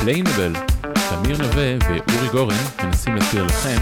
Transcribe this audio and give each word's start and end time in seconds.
Explainable, 0.00 0.52
תמיר 1.10 1.36
נווה 1.38 1.76
ואורי 1.88 2.28
גורן 2.32 2.54
מנסים 2.84 3.14
להסביר 3.14 3.44
לכם 3.44 3.76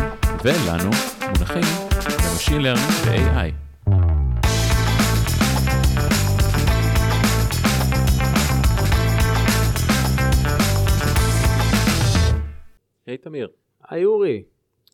ולנו 0.45 0.91
מונחים 1.27 1.63
ב 2.33 2.36
machine 2.37 2.63
learning 2.63 2.91
ו-AI. 3.07 3.53
היי 13.07 13.19
תמיר. 13.19 13.49
היי 13.89 14.05
אורי, 14.05 14.45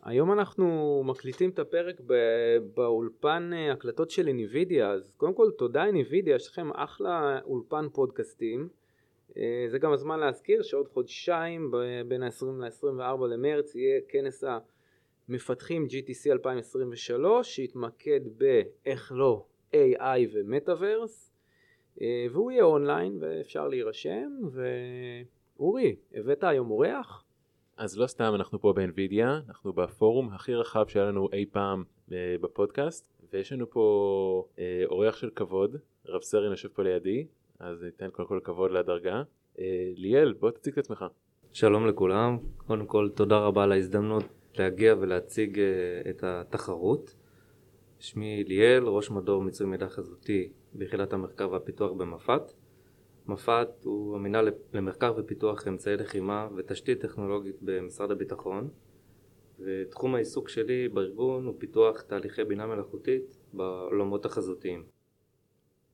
היום 0.05 0.33
אנחנו 0.33 1.03
מקליטים 1.07 1.51
את 1.51 1.59
הפרק 1.59 2.01
ב- 2.07 2.59
באולפן 2.75 3.51
אה, 3.55 3.73
הקלטות 3.73 4.11
של 4.11 4.29
NVIDIA, 4.29 4.83
אז 4.85 5.13
קודם 5.17 5.35
כל 5.35 5.51
תודה 5.59 5.85
NVIDIA, 5.85 6.31
יש 6.31 6.49
לכם 6.49 6.71
אחלה 6.75 7.39
אולפן 7.45 7.87
פודקאסטים. 7.93 8.69
אה, 9.37 9.65
זה 9.69 9.79
גם 9.79 9.93
הזמן 9.93 10.21
להזכיר 10.21 10.63
שעוד 10.63 10.89
חודשיים 10.89 11.71
בין 12.09 12.23
ה-20 12.23 12.45
ל-24 12.45 13.27
למרץ 13.27 13.75
יהיה 13.75 14.01
כנס 14.09 14.45
המפתחים 15.29 15.87
GTC 15.91 16.33
2023 16.33 17.55
שיתמקד 17.55 18.21
באיך 18.37 19.13
לא 19.15 19.45
AI 19.75 20.29
ומטאוורס 20.33 21.33
אה, 22.01 22.27
והוא 22.33 22.51
יהיה 22.51 22.65
אונליין 22.65 23.17
ואפשר 23.21 23.69
להירשם 23.69 24.31
ואורי, 25.59 25.97
הבאת 26.15 26.45
היום 26.45 26.71
אורח? 26.71 27.25
אז 27.77 27.99
לא 27.99 28.07
סתם 28.07 28.33
אנחנו 28.35 28.61
פה 28.61 28.73
באנווידיה, 28.73 29.41
אנחנו 29.49 29.73
בפורום 29.73 30.33
הכי 30.33 30.55
רחב 30.55 30.85
שהיה 30.89 31.05
לנו 31.05 31.29
אי 31.33 31.47
פעם 31.53 31.85
אה, 32.13 32.37
בפודקאסט, 32.41 33.13
ויש 33.33 33.53
לנו 33.53 33.71
פה 33.71 34.49
אורח 34.87 35.17
של 35.17 35.31
כבוד, 35.31 35.77
רב 36.07 36.23
סרן 36.23 36.51
יושב 36.51 36.69
פה 36.69 36.83
לידי, 36.83 37.27
אז 37.63 37.83
ניתן 37.83 38.11
קודם 38.11 38.29
כל 38.29 38.41
כבוד 38.45 38.71
לדרגה. 38.71 39.23
אה, 39.59 39.93
ליאל, 39.97 40.33
בוא 40.33 40.51
תציג 40.51 40.73
את 40.73 40.79
עצמך. 40.79 41.05
שלום 41.53 41.87
לכולם, 41.87 42.39
קודם 42.57 42.87
כל 42.87 43.11
תודה 43.15 43.39
רבה 43.39 43.65
על 43.65 43.73
ההזדמנות 43.73 44.25
להגיע 44.59 44.95
ולהציג 45.01 45.59
אה, 45.59 46.11
את 46.11 46.25
התחרות. 46.25 47.15
שמי 47.99 48.45
ליאל, 48.45 48.85
ראש 48.85 49.11
מדור 49.11 49.43
מיצוי 49.43 49.67
מידע 49.67 49.89
חזותי 49.89 50.53
ביחידת 50.73 51.13
המחקר 51.13 51.51
והפיתוח 51.51 51.93
במפת. 51.93 52.43
מפת 53.27 53.69
הוא 53.85 54.17
המינהל 54.17 54.49
למחקר 54.73 55.15
ופיתוח 55.17 55.69
אמצעי 55.69 55.97
לחימה 55.97 56.49
ותשתית 56.57 57.01
טכנולוגית 57.01 57.57
במשרד 57.63 58.11
הביטחון 58.11 58.69
ותחום 59.59 60.15
העיסוק 60.15 60.49
שלי 60.49 60.89
בארגון 60.89 61.47
הוא 61.47 61.55
פיתוח 61.59 62.01
תהליכי 62.01 62.45
בינה 62.45 62.67
מלאכותית 62.67 63.39
בעולמות 63.53 64.25
החזותיים. 64.25 64.85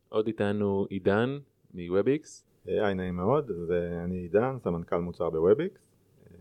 עוד 0.08 0.26
איתנו 0.26 0.86
עידן 0.90 1.38
מווביקס. 1.74 2.44
היי 2.66 2.94
נעים 2.94 3.16
מאוד, 3.16 3.50
ואני 3.68 4.18
עידן, 4.18 4.56
סמנכ"ל 4.58 4.98
מוצר 4.98 5.30
בווביקס. 5.30 5.88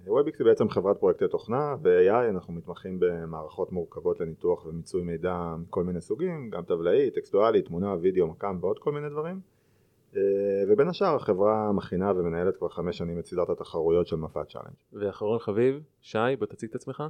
ווביקס 0.08 0.40
היא 0.40 0.46
בעצם 0.46 0.70
חברת 0.70 0.98
פרויקטי 1.00 1.28
תוכנה 1.28 1.76
ו-AI, 1.82 2.30
אנחנו 2.30 2.54
מתמחים 2.54 2.98
במערכות 3.00 3.72
מורכבות 3.72 4.20
לניתוח 4.20 4.66
ומיצוי 4.66 5.04
מידע 5.04 5.56
מכל 5.60 5.84
מיני 5.84 6.02
סוגים, 6.02 6.50
גם 6.50 6.64
טבלאי, 6.64 7.12
טקסטואלי, 7.12 7.62
תמונה, 7.62 7.96
וידאו, 8.02 8.28
מכ"ם 8.28 8.58
ועוד 8.62 8.80
כל 8.80 8.92
מיני 8.92 9.10
דברים. 9.10 9.40
אה, 10.16 10.22
ובין 10.68 10.88
השאר 10.88 11.16
החברה 11.16 11.72
מכינה 11.72 12.12
ומנהלת 12.12 12.58
כבר 12.58 12.70
חמש 12.70 12.98
שנים 12.98 13.20
את 13.20 13.26
סדרת 13.26 13.50
התחרויות 13.50 14.08
של 14.08 14.16
מפא"ת 14.16 14.48
challenge. 14.48 14.76
ואחרון 14.94 15.40
חביב, 15.40 15.84
שי, 16.02 16.18
בוא 16.40 16.48
תציג 16.48 16.70
את 16.70 16.76
עצמך. 16.76 17.04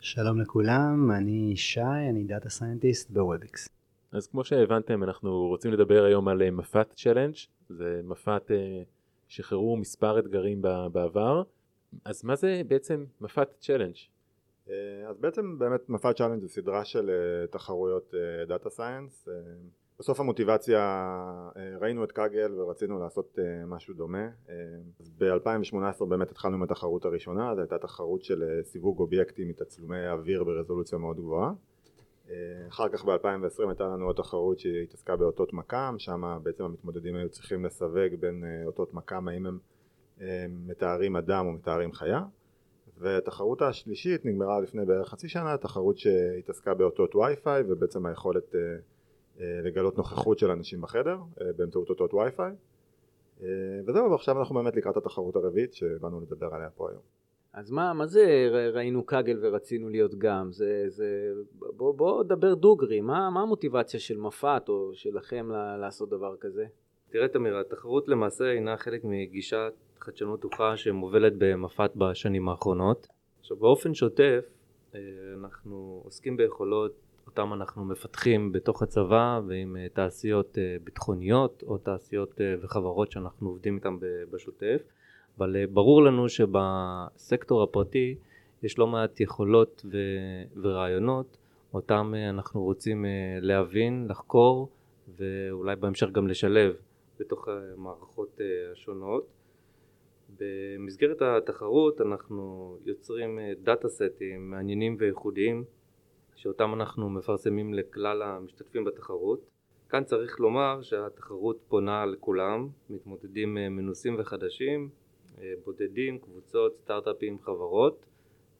שלום 0.00 0.40
לכולם, 0.40 1.10
אני 1.10 1.56
שי, 1.56 1.80
אני 2.10 2.24
data 2.24 2.48
scientist 2.48 3.10
בווביקס. 3.10 3.68
אז 4.14 4.26
כמו 4.26 4.44
שהבנתם, 4.44 5.02
אנחנו 5.02 5.46
רוצים 5.46 5.72
לדבר 5.72 6.04
היום 6.04 6.28
על 6.28 6.42
אה, 6.42 6.50
מפא"ת 6.50 6.92
challenge, 6.92 7.34
זה 7.68 8.00
מפא"ת 8.04 8.50
אה, 8.50 8.82
שחררו 9.28 9.76
מספר 9.76 10.18
אתגרים 10.18 10.62
בעבר. 10.92 11.42
אז 12.04 12.24
מה 12.24 12.36
זה 12.36 12.62
בעצם 12.68 13.04
מפא"ת 13.20 13.48
challenge? 13.60 13.96
אה, 14.68 14.74
אז 15.08 15.18
בעצם 15.18 15.58
באמת 15.58 15.88
מפא"ת 15.88 16.16
challenge 16.16 16.42
זה 16.42 16.48
סדרה 16.48 16.84
של 16.84 17.10
תחרויות 17.50 18.14
data 18.48 18.70
science. 18.70 19.28
בסוף 19.98 20.20
המוטיבציה, 20.20 21.10
ראינו 21.80 22.04
את 22.04 22.12
Kaggle 22.12 22.60
ורצינו 22.60 22.98
לעשות 22.98 23.38
משהו 23.66 23.94
דומה. 23.94 24.28
אז 25.00 25.10
ב-2018 25.18 26.04
באמת 26.04 26.30
התחלנו 26.30 26.54
עם 26.54 26.62
התחרות 26.62 27.04
הראשונה, 27.04 27.54
זו 27.54 27.60
הייתה 27.60 27.78
תחרות 27.78 28.22
של 28.22 28.60
סיווג 28.62 29.00
אובייקטים 29.00 29.48
מתצלומי 29.48 30.08
אוויר 30.08 30.44
ברזולוציה 30.44 30.98
מאוד 30.98 31.16
גבוהה. 31.16 31.52
אה, 32.30 32.34
אחר 32.68 32.88
כך 32.88 33.04
ב-2020 33.04 33.68
הייתה 33.68 33.84
לנו 33.84 34.06
עוד 34.06 34.16
תחרות 34.16 34.58
שהתעסקה 34.58 35.16
באותות 35.16 35.52
מקם, 35.52 35.94
שם 35.98 36.38
בעצם 36.42 36.64
המתמודדים 36.64 37.16
היו 37.16 37.28
צריכים 37.28 37.64
לסווג 37.64 38.14
בין 38.20 38.44
אה, 38.44 38.66
אותות 38.66 38.94
מקם 38.94 39.28
האם 39.28 39.46
הם 39.46 39.58
אה, 40.20 40.46
מתארים 40.66 41.16
אדם 41.16 41.46
או 41.46 41.52
מתארים 41.52 41.92
חיה. 41.92 42.22
והתחרות 42.98 43.62
השלישית 43.62 44.24
נגמרה 44.24 44.60
לפני 44.60 44.84
בערך 44.84 45.08
חצי 45.08 45.28
שנה, 45.28 45.56
תחרות 45.56 45.98
שהתעסקה 45.98 46.74
באותות 46.74 47.14
וי-פיי 47.14 47.62
ובעצם 47.68 48.06
היכולת 48.06 48.54
לגלות 49.38 49.98
נוכחות 49.98 50.38
של 50.38 50.50
אנשים 50.50 50.80
בחדר 50.80 51.18
באמצעות 51.56 51.90
אותות 51.90 52.14
וי-פיי 52.14 52.52
וזהו 53.86 54.10
ועכשיו 54.10 54.38
אנחנו 54.38 54.54
באמת 54.54 54.76
לקראת 54.76 54.96
התחרות 54.96 55.36
הרביעית 55.36 55.74
שבאנו 55.74 56.20
לדבר 56.20 56.54
עליה 56.54 56.70
פה 56.70 56.90
היום. 56.90 57.02
אז 57.54 57.70
מה, 57.70 57.92
מה 57.92 58.06
זה 58.06 58.48
ראינו 58.72 59.06
קאגל 59.06 59.38
ורצינו 59.42 59.88
להיות 59.88 60.14
גם? 60.14 60.52
זה, 60.52 60.84
זה, 60.88 61.32
בוא, 61.58 61.94
בוא 61.94 62.22
דבר 62.22 62.54
דוגרי, 62.54 63.00
מה, 63.00 63.30
מה 63.30 63.40
המוטיבציה 63.40 64.00
של 64.00 64.16
מפת 64.16 64.62
או 64.68 64.90
שלכם 64.94 65.50
לעשות 65.80 66.10
דבר 66.10 66.36
כזה? 66.40 66.66
תראה 67.10 67.28
תמיר, 67.28 67.58
התחרות 67.58 68.08
למעשה 68.08 68.52
אינה 68.52 68.76
חלק 68.76 69.00
מגישת 69.04 69.72
חדשנות 69.98 70.38
פתוחה 70.40 70.76
שמובלת 70.76 71.32
במפת 71.38 71.90
בשנים 71.96 72.48
האחרונות. 72.48 73.06
עכשיו 73.40 73.56
באופן 73.56 73.94
שוטף 73.94 74.44
אה, 74.94 75.00
אנחנו 75.40 76.02
עוסקים 76.04 76.36
ביכולות 76.36 76.92
אותם 77.26 77.52
אנחנו 77.52 77.84
מפתחים 77.84 78.52
בתוך 78.52 78.82
הצבא 78.82 79.40
ועם 79.48 79.76
אה, 79.76 79.86
תעשיות 79.92 80.58
אה, 80.58 80.76
ביטחוניות 80.84 81.62
או 81.66 81.78
תעשיות 81.78 82.40
וחברות 82.62 83.10
שאנחנו 83.10 83.48
עובדים 83.48 83.74
איתן 83.76 83.96
בשוטף 84.30 84.82
אבל 85.38 85.56
אה, 85.56 85.66
ברור 85.66 86.02
לנו 86.02 86.28
שבסקטור 86.28 87.62
הפרטי 87.62 88.14
יש 88.62 88.78
לא 88.78 88.86
מעט 88.86 89.20
יכולות 89.20 89.82
ו- 89.92 90.60
ורעיונות 90.62 91.36
אותם 91.74 92.12
אה, 92.16 92.30
אנחנו 92.30 92.62
רוצים 92.62 93.04
אה, 93.04 93.10
להבין, 93.40 94.06
לחקור 94.08 94.68
ואולי 95.16 95.76
בהמשך 95.76 96.06
גם 96.12 96.26
לשלב 96.26 96.74
בתוך 97.18 97.48
המערכות 97.48 98.40
השונות. 98.72 99.26
במסגרת 100.38 101.22
התחרות 101.22 102.00
אנחנו 102.00 102.76
יוצרים 102.84 103.38
דאטה 103.62 103.88
סטים 103.88 104.50
מעניינים 104.50 104.96
וייחודיים 104.98 105.64
שאותם 106.34 106.74
אנחנו 106.74 107.10
מפרסמים 107.10 107.74
לכלל 107.74 108.22
המשתתפים 108.22 108.84
בתחרות. 108.84 109.50
כאן 109.88 110.04
צריך 110.04 110.40
לומר 110.40 110.82
שהתחרות 110.82 111.58
פונה 111.68 112.06
לכולם, 112.06 112.68
מתמודדים 112.90 113.54
מנוסים 113.54 114.16
וחדשים, 114.18 114.88
בודדים, 115.64 116.18
קבוצות, 116.18 116.76
סטארט-אפים, 116.76 117.38
חברות 117.38 118.06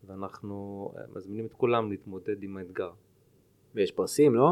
ואנחנו 0.06 0.90
אה, 0.96 1.02
מזמינים 1.14 1.46
את 1.46 1.52
כולם 1.52 1.90
להתמודד 1.90 2.42
עם 2.42 2.56
האתגר. 2.56 2.90
ויש 3.74 3.92
פרסים, 3.92 4.34
לא? 4.34 4.48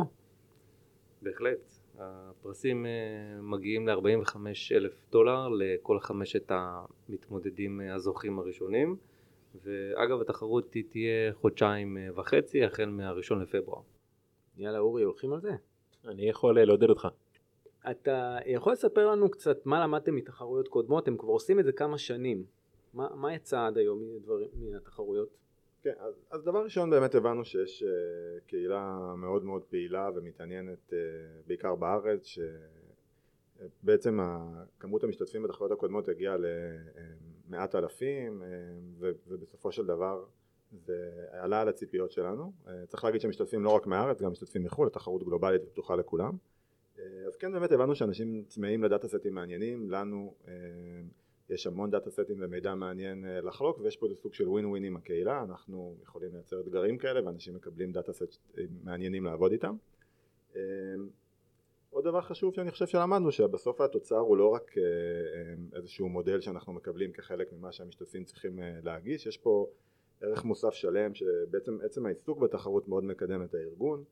בהחלט. 1.22 1.59
הפרסים 1.99 2.87
אה, 2.87 3.43
מגיעים 3.43 3.88
ל-45 3.88 4.37
אלף 4.72 5.06
דולר 5.11 5.49
לכל 5.49 6.00
חמשת 6.00 6.50
המתמודדים 6.50 7.81
אה, 7.81 7.94
הזוכים 7.94 8.38
הראשונים 8.38 8.97
ואגב 9.62 10.21
התחרות 10.21 10.75
היא 10.75 10.84
תהיה 10.91 11.32
חודשיים 11.32 11.97
אה, 11.97 12.09
וחצי 12.15 12.65
החל 12.65 12.87
מהראשון 12.87 13.43
לפברואר. 13.43 13.82
יאללה 14.56 14.78
אורי, 14.78 15.03
הולכים 15.03 15.32
על 15.32 15.41
זה. 15.41 15.53
אני 16.09 16.28
יכול 16.28 16.59
אה, 16.59 16.65
לעודד 16.65 16.88
אותך. 16.88 17.09
אתה 17.91 18.38
יכול 18.47 18.72
לספר 18.72 19.10
לנו 19.10 19.31
קצת 19.31 19.66
מה 19.66 19.81
למדתם 19.81 20.15
מתחרויות 20.15 20.69
קודמות? 20.69 21.09
הם 21.09 21.16
כבר 21.16 21.32
עושים 21.32 21.60
את 21.60 21.65
זה 21.65 21.72
כמה 21.72 21.98
שנים. 21.98 22.44
מה, 22.94 23.09
מה 23.15 23.34
יצא 23.34 23.66
עד 23.66 23.78
היום 23.78 24.14
מדברים, 24.17 24.49
מהתחרויות? 24.55 25.29
כן, 25.82 25.94
אז, 25.99 26.14
אז 26.31 26.44
דבר 26.44 26.64
ראשון 26.64 26.90
באמת 26.90 27.14
הבנו 27.14 27.44
שיש 27.44 27.82
uh, 27.82 27.87
קהילה 28.46 29.14
מאוד 29.17 29.44
מאוד 29.44 29.62
פעילה 29.62 30.11
ומתעניינת 30.14 30.90
uh, 30.90 30.94
בעיקר 31.46 31.75
בארץ 31.75 32.26
שבעצם 33.82 34.19
כמות 34.81 35.05
המשתתפים 35.05 35.43
בתחרויות 35.43 35.73
הקודמות 35.73 36.08
הגיעה 36.08 36.37
למעט 37.49 37.75
אלפים 37.75 38.43
uh, 38.43 38.44
ו, 38.99 39.11
ובסופו 39.26 39.73
של 39.73 39.87
דבר 39.87 40.25
זה 40.73 41.26
עלה 41.31 41.61
על 41.61 41.69
הציפיות 41.69 42.12
שלנו 42.12 42.52
uh, 42.64 42.69
צריך 42.88 43.05
להגיד 43.05 43.20
שמשתתפים 43.20 43.64
לא 43.64 43.70
רק 43.70 43.87
מהארץ 43.87 44.23
גם 44.23 44.31
משתתפים 44.31 44.64
מחו"ל 44.64 44.87
התחרות 44.87 45.23
גלובלית 45.23 45.62
ופתוחה 45.64 45.96
לכולם 45.96 46.32
uh, 46.32 46.51
אז 47.26 47.37
כן 47.37 47.52
באמת 47.52 47.72
הבנו 47.72 47.94
שאנשים 47.94 48.44
צמאים 48.49 48.84
ל 48.85 48.89
data 48.89 49.09
סטים 49.08 49.34
מעניינים. 49.34 49.90
לנו 49.90 50.34
uh, 50.44 50.49
יש 51.52 51.66
המון 51.66 51.90
data 51.91 52.11
סטים 52.10 52.37
ומידע 52.40 52.75
מעניין 52.75 53.25
אה, 53.25 53.40
לחלוק 53.40 53.81
ויש 53.81 53.96
פה 53.96 54.06
איזה 54.06 54.16
סוג 54.16 54.34
של 54.34 54.49
ווין 54.49 54.66
ווין 54.66 54.84
עם 54.84 54.96
הקהילה. 54.96 55.43
אנחנו 55.43 55.96
יכולים 56.02 56.32
לייצר 56.32 56.60
אתגרים 56.60 56.99
כאלה 56.99 57.26
ואנשים 57.26 57.54
מקבלים 57.54 57.93
data 57.93 58.12
set 58.12 58.37
מעניינים 58.84 59.25
לעבוד 59.25 59.52
איתם. 59.52 59.76
אה, 60.56 60.60
עוד 61.90 62.04
דבר 62.04 62.20
חשוב 62.20 62.54
שאני 62.54 62.70
חושב 62.70 62.87
שלמדנו 62.87 63.32
שבסוף 63.32 63.81
התוצר 63.81 64.19
הוא 64.19 64.37
לא 64.37 64.49
רק 64.49 64.78
אה, 64.78 64.82
אה, 64.82 65.78
איזשהו 65.78 66.08
מודל 66.08 66.40
שאנחנו 66.40 66.72
מקבלים 66.72 67.12
כחלק 67.12 67.52
ממה 67.52 67.72
שהמשתתפים 67.72 68.25
צריכים 68.25 68.58
אה, 68.58 68.78
להגיש. 68.82 69.26
יש 69.26 69.37
פה 69.37 69.66
ערך 70.20 70.44
מוסף 70.44 70.72
שלם 70.72 71.14
שבעצם 71.14 71.78
עצם 71.82 72.06
העיסוק 72.06 72.38
בתחרות 72.38 72.88
מאוד 72.88 73.04
מקדם 73.04 73.44
את 73.44 73.54
הארגון 73.54 74.04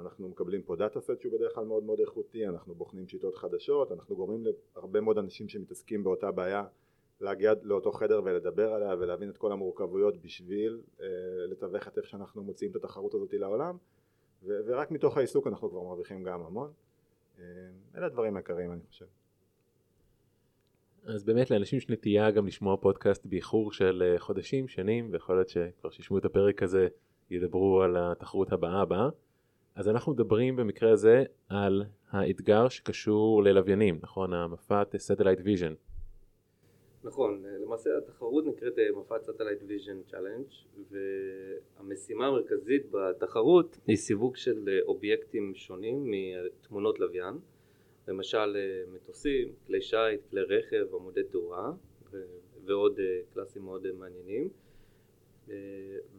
אנחנו 0.00 0.28
מקבלים 0.28 0.62
פה 0.62 0.76
דאטה 0.76 1.00
סט 1.00 1.20
שהוא 1.20 1.32
בדרך 1.32 1.54
כלל 1.54 1.64
מאוד 1.64 1.84
מאוד 1.84 2.00
איכותי 2.00 2.46
אנחנו 2.46 2.74
בוחנים 2.74 3.08
שיטות 3.08 3.34
חדשות 3.34 3.92
אנחנו 3.92 4.16
גורמים 4.16 4.44
להרבה 4.76 5.00
מאוד 5.00 5.18
אנשים 5.18 5.48
שמתעסקים 5.48 6.04
באותה 6.04 6.30
בעיה 6.30 6.64
להגיע 7.20 7.52
לאותו 7.62 7.92
חדר 7.92 8.20
ולדבר 8.24 8.72
עליה 8.72 8.94
ולהבין 8.98 9.30
את 9.30 9.36
כל 9.36 9.52
המורכבויות 9.52 10.22
בשביל 10.22 10.80
לתווך 11.50 11.88
את 11.88 11.98
איך 11.98 12.06
שאנחנו 12.06 12.42
מוציאים 12.42 12.70
את 12.70 12.76
התחרות 12.76 13.14
הזאת 13.14 13.34
לעולם 13.34 13.76
ו- 14.42 14.60
ורק 14.66 14.90
מתוך 14.90 15.16
העיסוק 15.16 15.46
אנחנו 15.46 15.70
כבר 15.70 15.82
מרוויחים 15.82 16.22
גם 16.22 16.42
המון. 16.42 16.72
אה, 17.38 17.44
אלה 17.96 18.06
הדברים 18.06 18.36
העיקריים 18.36 18.72
אני 18.72 18.80
חושב. 18.88 19.06
אז 21.04 21.24
באמת 21.24 21.50
לאנשים 21.50 21.78
יש 21.78 21.90
נטייה 21.90 22.30
גם 22.30 22.46
לשמוע 22.46 22.76
פודקאסט 22.76 23.26
באיחור 23.26 23.72
של 23.72 24.02
אה, 24.02 24.18
חודשים, 24.18 24.68
שנים, 24.68 25.08
ויכול 25.12 25.36
להיות 25.36 25.48
שכבר 25.48 25.90
שישמעו 25.90 26.18
את 26.18 26.24
הפרק 26.24 26.62
הזה 26.62 26.88
ידברו 27.30 27.82
על 27.82 27.96
התחרות 27.96 28.52
הבאה 28.52 28.82
הבאה. 28.82 29.08
אז 29.74 29.88
אנחנו 29.88 30.12
מדברים 30.12 30.56
במקרה 30.56 30.92
הזה 30.92 31.24
על 31.48 31.82
האתגר 32.10 32.68
שקשור 32.68 33.42
ללוויינים, 33.42 33.98
נכון? 34.02 34.32
המפא"ת 34.32 34.94
Satellite 34.94 35.40
Vision. 35.40 35.74
נכון, 37.04 37.42
למעשה 37.64 37.90
התחרות 37.98 38.46
נקראת 38.46 38.78
אה, 38.78 39.00
מפא"ת 39.00 39.22
Satellite 39.22 39.58
Vision 39.66 40.02
Challenge 40.02 40.46
והמשימה 40.90 42.26
המרכזית 42.26 42.90
בתחרות 42.90 43.78
היא 43.86 43.96
סיווג 43.96 44.36
של 44.36 44.68
אה, 44.68 44.78
אובייקטים 44.86 45.52
שונים 45.54 46.10
מתמונות 46.10 47.00
לוויין 47.00 47.34
למשל 48.08 48.56
אה, 48.56 48.92
מטוסים, 48.92 49.52
כלי 49.66 49.82
שיט, 49.82 50.20
כלי 50.30 50.42
רכב, 50.42 50.94
עמודי 50.94 51.24
תאורה 51.30 51.72
ועוד 52.64 53.00
קלאסים 53.34 53.62
מאוד 53.62 53.86
מעניינים 53.98 54.48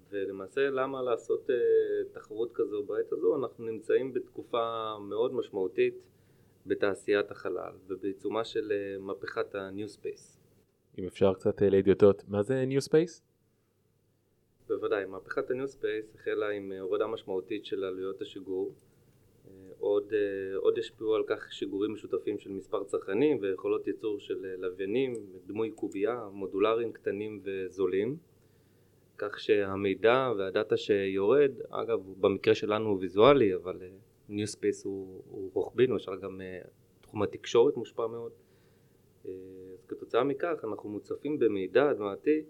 ולמעשה 0.10 0.70
למה 0.70 1.02
לעשות 1.02 1.50
תחרות 2.12 2.52
כזו 2.54 2.84
בעת 2.84 3.12
הזו? 3.12 3.36
אנחנו 3.36 3.66
נמצאים 3.66 4.14
בתקופה 4.14 4.96
מאוד 5.10 5.34
משמעותית 5.34 5.94
בתעשיית 6.66 7.32
החלל 7.32 7.74
ובעיצומה 7.88 8.44
של 8.44 8.72
מהפכת 9.00 9.56
ה-New 9.56 10.00
Space. 10.00 10.44
אם 10.98 11.06
אפשר 11.06 11.34
קצת 11.34 11.62
אה, 11.62 11.70
לידיעותות, 11.70 12.24
מה 12.28 12.44
זה 12.44 12.66
New 12.70 12.90
Space? 12.90 13.22
בוודאי, 14.68 15.06
מהפכת 15.06 15.52
ה-New 15.52 15.68
Space 15.68 16.16
החלה 16.16 16.50
עם 16.50 16.72
אה, 16.72 16.80
הורדה 16.80 17.08
משמעותית 17.08 17.66
של 17.66 17.84
עלויות 17.84 18.22
השיגור. 18.22 18.74
אה, 19.48 19.52
עוד, 19.80 20.14
עוד 20.56 20.78
השפיעו 20.78 21.16
על 21.16 21.24
כך 21.28 21.54
שיגורים 21.54 21.94
משותפים 21.94 22.40
של 22.40 22.52
מספר 22.52 22.84
צרכנים 22.84 23.38
ויכולות 23.42 23.88
ייצור 23.88 24.20
של 24.20 24.56
לוויינים, 24.58 25.14
דמוי 25.46 25.72
קובייה, 25.72 26.28
מודולריים 26.32 26.92
קטנים 26.92 27.42
וזולים 27.44 28.18
כך 29.30 29.40
שהמידע 29.40 30.32
והדאטה 30.38 30.78
שיורד, 30.78 31.52
אגב 31.70 32.00
במקרה 32.18 32.56
שלנו 32.56 32.90
הוא 32.90 33.00
ויזואלי 33.00 33.56
אבל 33.56 33.80
New 34.30 34.56
Space 34.56 34.82
הוא, 34.84 35.24
הוא 35.30 35.52
רוחבי, 35.54 35.88
למשל 35.88 36.16
גם 36.16 36.42
תחום 37.02 37.24
התקשורת 37.24 37.78
מושפע 37.78 38.08
מאוד 38.08 38.32
אז 39.26 39.86
כתוצאה 39.88 40.24
מכך 40.24 40.66
אנחנו 40.70 40.90
מוצפים 40.90 41.40
במידע 41.40 41.92
אדמתי 41.92 42.44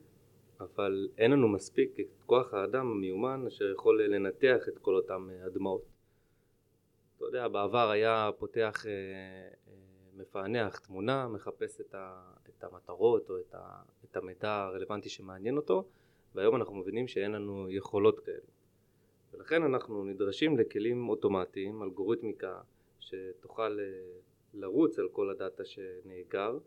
אבל 0.60 1.08
אין 1.18 1.32
לנו 1.32 1.48
מספיק 1.48 2.00
את 2.00 2.24
כוח 2.26 2.54
האדם 2.54 2.92
המיומן 2.92 3.46
אשר 3.48 3.72
יכול 3.72 4.04
לנתח 4.04 4.68
את 4.68 4.78
כל 4.78 4.96
אותם 4.96 5.30
הדמעות. 5.46 5.82
אתה 7.18 7.26
יודע, 7.26 7.48
בעבר 7.48 7.90
היה 7.90 8.30
פותח 8.38 8.86
אה, 8.86 8.92
אה, 8.92 9.74
מפענח 10.14 10.80
תמונה, 10.80 11.28
מחפש 11.28 11.82
את, 11.82 11.96
ה, 11.96 12.32
את 12.50 12.64
המטרות 12.64 13.30
או 13.30 13.38
את, 13.38 13.56
ה, 13.56 13.82
את 14.04 14.18
המידע 14.18 14.54
הרלוונטי 14.54 15.10
שמעניין 15.10 15.58
אותו 15.58 15.86
והיום 16.36 16.56
אנחנו 16.56 16.76
מבינים 16.76 17.08
שאין 17.08 17.32
לנו 17.32 17.70
יכולות 17.70 18.20
כאלה. 18.20 18.54
ולכן 19.34 19.64
אנחנו 19.64 20.04
נדרשים 20.04 20.58
לכלים 20.58 21.10
אוטומטיים, 21.10 21.84
אלגוריתמיקה 21.84 22.62
שתוכל 23.00 23.80
אה, 23.80 23.86
לרוץ 24.54 25.00
על 25.00 25.10
כל 25.12 25.30
הדאטה 25.30 25.64
שנאגר 25.66 26.58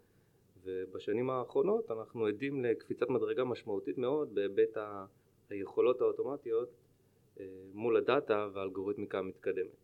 ובשנים 0.64 1.30
האחרונות 1.30 1.90
אנחנו 1.90 2.26
עדים 2.26 2.64
לקפיצת 2.64 3.08
מדרגה 3.08 3.44
משמעותית 3.44 3.98
מאוד 3.98 4.34
בהיבט 4.34 4.76
היכולות 5.50 6.00
האוטומטיות 6.00 6.68
אה, 7.40 7.44
מול 7.74 7.96
הדאטה 7.96 8.48
והאלגוריתמיקה 8.52 9.18
המתקדמת. 9.18 9.76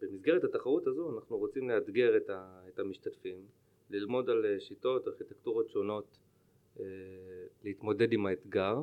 במסגרת 0.00 0.44
התחרות 0.44 0.86
הזו 0.86 1.18
אנחנו 1.18 1.38
רוצים 1.38 1.70
לאתגר 1.70 2.16
את 2.68 2.78
המשתתפים, 2.78 3.46
ללמוד 3.90 4.30
על 4.30 4.46
אה, 4.46 4.60
שיטות, 4.60 5.08
ארכיטקטורות 5.08 5.68
שונות, 5.68 6.18
להתמודד 7.64 8.12
עם 8.12 8.26
האתגר, 8.26 8.82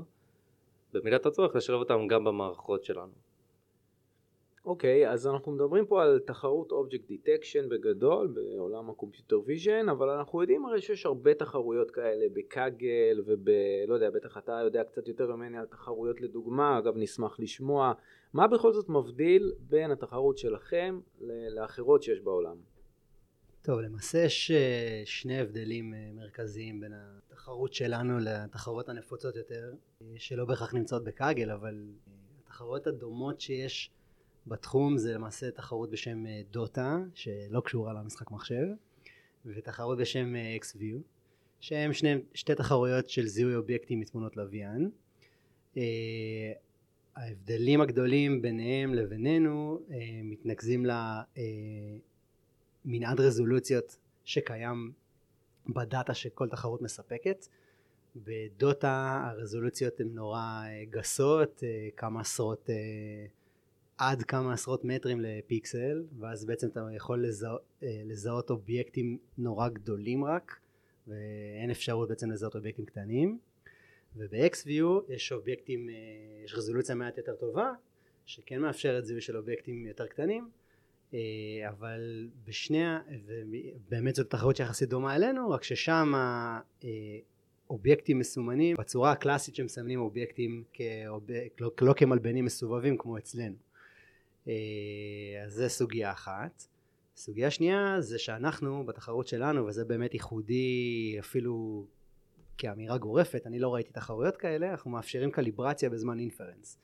במידת 0.94 1.26
הצורך 1.26 1.56
לשלב 1.56 1.80
אותם 1.80 2.08
גם 2.08 2.24
במערכות 2.24 2.84
שלנו. 2.84 3.12
אוקיי, 4.66 5.08
okay, 5.08 5.10
אז 5.10 5.28
אנחנו 5.28 5.52
מדברים 5.52 5.86
פה 5.86 6.04
על 6.04 6.20
תחרות 6.20 6.72
object 6.72 7.08
detection 7.08 7.70
בגדול 7.70 8.28
בעולם 8.28 8.90
ה 8.90 8.95
computer 8.95 9.40
vision, 9.46 9.90
אבל 9.90 10.10
אנחנו 10.10 10.42
יודעים 10.42 10.66
הרי 10.66 10.82
שיש 10.82 11.06
הרבה 11.06 11.34
תחרויות 11.34 11.92
כאלה 11.92 12.26
ב 12.34 12.46
Kaggle 12.46 13.22
וב... 13.26 13.50
לא 13.88 13.94
יודע, 13.94 14.10
בטח 14.10 14.38
אתה 14.38 14.60
יודע 14.64 14.84
קצת 14.84 15.08
יותר 15.08 15.36
ממני 15.36 15.58
על 15.58 15.66
תחרויות 15.66 16.22
לדוגמה, 16.22 16.78
אגב 16.78 16.94
נשמח 16.98 17.40
לשמוע. 17.40 17.94
מה 18.34 18.48
בכל 18.48 18.74
זאת 18.74 18.90
מבדיל 18.90 19.54
בין 19.60 19.92
התחרות 19.92 20.38
שלכם 20.38 21.00
לאחרות 21.50 22.04
שיש 22.04 22.22
בעולם? 22.22 22.77
טוב, 23.68 23.80
למעשה 23.80 24.18
יש 24.18 24.52
אה, 24.52 25.02
שני 25.06 25.40
הבדלים 25.40 25.94
אה, 25.94 26.10
מרכזיים 26.14 26.80
בין 26.80 26.94
התחרות 26.96 27.74
שלנו 27.74 28.20
לתחרות 28.20 28.90
הנפוצות 28.90 29.36
יותר, 29.36 29.74
אה, 30.02 30.08
שלא 30.18 30.46
בהכרח 30.46 30.74
נמצאות 30.74 31.04
בקאגל, 31.04 31.52
אבל 31.52 31.86
התחרויות 32.44 32.88
הדומות 32.88 33.42
שיש 33.42 33.92
בתחום 34.48 34.98
זה 34.98 35.14
למעשה 35.14 35.52
תחרות 35.52 35.90
בשם 35.90 36.24
דוטה 36.52 36.98
שלא 37.14 37.60
קשורה 37.60 37.94
למשחק 37.94 38.32
מחשב 38.32 38.66
ותחרות 39.46 39.98
בשם 39.98 40.34
XView 40.62 40.98
שהם 41.60 41.94
שני, 41.94 42.16
שתי 42.34 42.56
תחרויות 42.56 43.10
של 43.10 43.28
זיהוי 43.28 43.56
אובייקטים 43.56 44.00
מתמונות 44.00 44.38
לוויין. 44.38 44.90
ההבדלים 47.16 47.82
הגדולים 47.82 48.42
ביניהם 48.42 48.94
לבינינו 48.94 49.80
מתנקזים 50.24 50.86
למנעד 50.86 51.26
uh, 52.86 53.22
רזולוציות 53.22 53.98
שקיים 54.26 54.92
בדאטה 55.70 56.14
שכל 56.14 56.50
תחרות 56.50 56.82
מספקת 56.82 57.46
בדוטה 58.16 59.24
הרזולוציות 59.32 60.00
הן 60.00 60.08
נורא 60.08 60.64
גסות 60.90 61.64
כמה 61.96 62.22
עשרות 62.22 62.70
עד 63.98 64.24
כמה 64.24 64.54
עשרות 64.54 64.86
מטרים 64.86 65.22
לפיקסל 65.22 66.04
ואז 66.20 66.46
בעצם 66.46 66.68
אתה 66.68 66.88
יכול 66.96 67.24
לזה, 67.24 67.48
אה, 67.84 68.02
לזהות 68.06 68.50
אובייקטים 68.50 69.18
נורא 69.38 69.70
גדולים 69.70 70.24
רק 70.24 70.60
ואין 71.08 71.72
אפשרות 71.72 72.10
בעצם 72.10 72.32
לזהות 72.32 72.56
אובייקטים 72.56 72.86
קטנים. 72.86 73.40
וב-XView 74.16 75.14
יש 75.14 75.32
אובייקטים, 75.32 75.90
אה, 75.90 75.96
יש 76.46 76.54
רזולוציה 76.54 76.96
מעט 76.96 77.18
יותר 77.18 77.36
טובה 77.36 77.72
שכן 78.26 78.62
מאפשרת 78.62 79.06
זיהוי 79.06 79.22
של 79.22 79.38
אובייקטים 79.38 79.88
יותר 79.88 80.08
קטנים 80.08 80.44
אה, 80.44 80.67
אבל 81.70 82.30
בשני, 82.46 82.86
ובאמת 83.26 84.16
זאת 84.16 84.30
תחרות 84.30 84.56
שיחסית 84.56 84.90
דומה 84.90 85.16
אלינו 85.16 85.50
רק 85.50 85.64
ששם 85.64 86.14
אובייקטים 87.70 88.20
מסומנים 88.20 88.76
בצורה 88.80 89.12
הקלאסית 89.12 89.56
שמסמנים 89.56 90.00
אובייקטים 90.00 90.64
כאוביק, 90.74 91.62
לא, 91.62 91.72
לא 91.82 91.94
כמלבנים 91.98 92.46
מסובבים 92.46 92.98
כמו 92.98 93.18
אצלנו 93.18 93.56
אה, 94.48 94.54
אז 95.46 95.54
זה 95.54 95.70
סוגיה 95.70 96.12
אחת. 96.12 96.68
סוגיה 97.16 97.52
שנייה 97.52 97.96
זה 98.00 98.20
שאנחנו 98.20 98.86
בתחרות 98.86 99.28
שלנו 99.28 99.66
וזה 99.66 99.86
באמת 99.86 100.14
ייחודי 100.14 101.16
אפילו 101.20 101.86
כאמירה 102.58 102.98
גורפת 102.98 103.48
אני 103.48 103.60
לא 103.60 103.74
ראיתי 103.74 103.92
תחרויות 103.92 104.38
כאלה 104.38 104.72
אנחנו 104.72 104.92
מאפשרים 104.92 105.32
קליברציה 105.32 105.90
בזמן 105.90 106.20
אינפרנס 106.20 106.78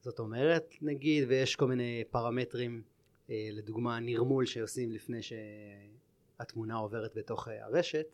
זאת 0.00 0.18
אומרת 0.18 0.74
נגיד 0.82 1.24
ויש 1.28 1.56
כל 1.56 1.68
מיני 1.68 2.04
פרמטרים 2.10 2.82
אה, 2.84 2.91
לדוגמה 3.28 4.00
נרמול 4.00 4.46
שעושים 4.46 4.92
לפני 4.92 5.20
שהתמונה 5.22 6.76
עוברת 6.76 7.14
בתוך 7.14 7.48
אה, 7.48 7.64
הרשת 7.64 8.06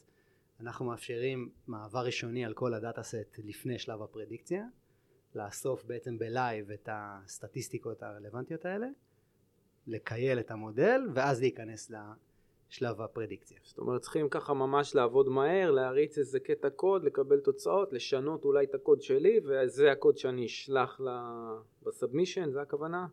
אנחנו 0.61 0.85
מאפשרים 0.85 1.51
מעבר 1.67 2.07
ראשוני 2.07 2.45
על 2.45 2.55
כל 2.55 2.75
הדאטה 2.75 3.03
סט 3.03 3.39
לפני 3.45 3.79
שלב 3.79 4.03
הפרדיקציה 4.03 4.65
לאסוף 5.35 5.85
בעצם 5.85 6.19
ב 6.19 6.29
live 6.29 6.71
את 6.71 6.89
הסטטיסטיקות 6.93 8.03
הרלוונטיות 8.03 8.65
האלה, 8.65 8.87
לכייל 9.87 10.41
את 10.41 10.51
המודל 10.51 11.01
ואז 11.15 11.41
להיכנס 11.41 11.91
לשלב 11.91 13.01
הפרדיקציה. 13.01 13.59
זאת 13.63 13.79
אומרת 13.79 14.01
צריכים 14.01 14.29
ככה 14.29 14.55
ממש 14.55 14.95
לעבוד 14.95 15.29
מהר, 15.29 15.71
להריץ 15.71 16.19
איזה 16.19 16.41
קטע 16.41 16.71
קוד, 16.71 17.05
לקבל 17.05 17.41
תוצאות, 17.41 17.93
לשנות 17.93 18.45
אולי 18.45 18.65
את 18.65 18.75
הקוד 18.75 19.03
שלי 19.03 19.41
וזה 19.45 19.93
הקוד 19.93 20.19
שאני 20.19 20.47
אשלח 20.47 21.01
ב 21.83 21.88
submission, 21.88 22.51
זה 22.51 22.63
הכוונה? 22.63 23.07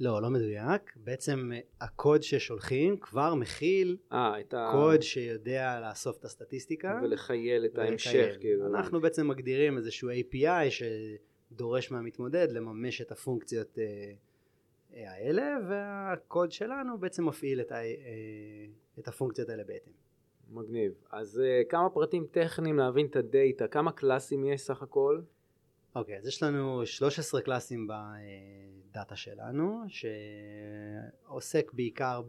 לא, 0.00 0.22
לא 0.22 0.30
מדויק. 0.30 0.96
בעצם 0.96 1.50
אה, 1.54 1.60
הקוד 1.80 2.22
ששולחים 2.22 2.96
כבר 2.96 3.34
מכיל 3.34 3.96
אה, 4.12 4.40
את 4.40 4.54
ה... 4.54 4.68
קוד 4.72 5.02
שיודע 5.02 5.80
לאסוף 5.80 6.18
את 6.18 6.24
הסטטיסטיקה. 6.24 7.00
ולחייל 7.02 7.64
את 7.64 7.78
ההמשך, 7.78 8.10
ולקיים. 8.14 8.40
כאילו. 8.40 8.66
אנחנו 8.66 9.00
בעצם 9.00 9.28
מגדירים 9.28 9.76
איזשהו 9.76 10.10
API 10.10 10.70
שדורש 10.70 11.90
מהמתמודד 11.90 12.52
לממש 12.52 13.00
את 13.00 13.12
הפונקציות 13.12 13.78
אה, 13.78 14.12
אה, 14.94 15.12
האלה, 15.12 15.56
והקוד 15.68 16.52
שלנו 16.52 16.98
בעצם 16.98 17.26
מפעיל 17.28 17.60
את, 17.60 17.72
ה, 17.72 17.74
אה, 17.74 17.82
את 18.98 19.08
הפונקציות 19.08 19.48
האלה 19.48 19.64
בהתאם. 19.64 19.92
מגניב. 20.50 20.92
אז 21.10 21.42
uh, 21.44 21.70
כמה 21.70 21.90
פרטים 21.90 22.26
טכניים 22.30 22.78
להבין 22.78 23.06
את 23.06 23.16
הדאטה, 23.16 23.68
כמה 23.68 23.92
קלאסים 23.92 24.44
יש 24.44 24.60
סך 24.60 24.82
הכל? 24.82 25.20
אוקיי, 25.94 26.18
אז 26.18 26.26
יש 26.26 26.42
לנו 26.42 26.86
13 26.86 27.40
קלאסים 27.40 27.88
בדאטה 27.88 29.16
שלנו, 29.16 29.84
שעוסק 29.88 31.72
בעיקר 31.72 32.22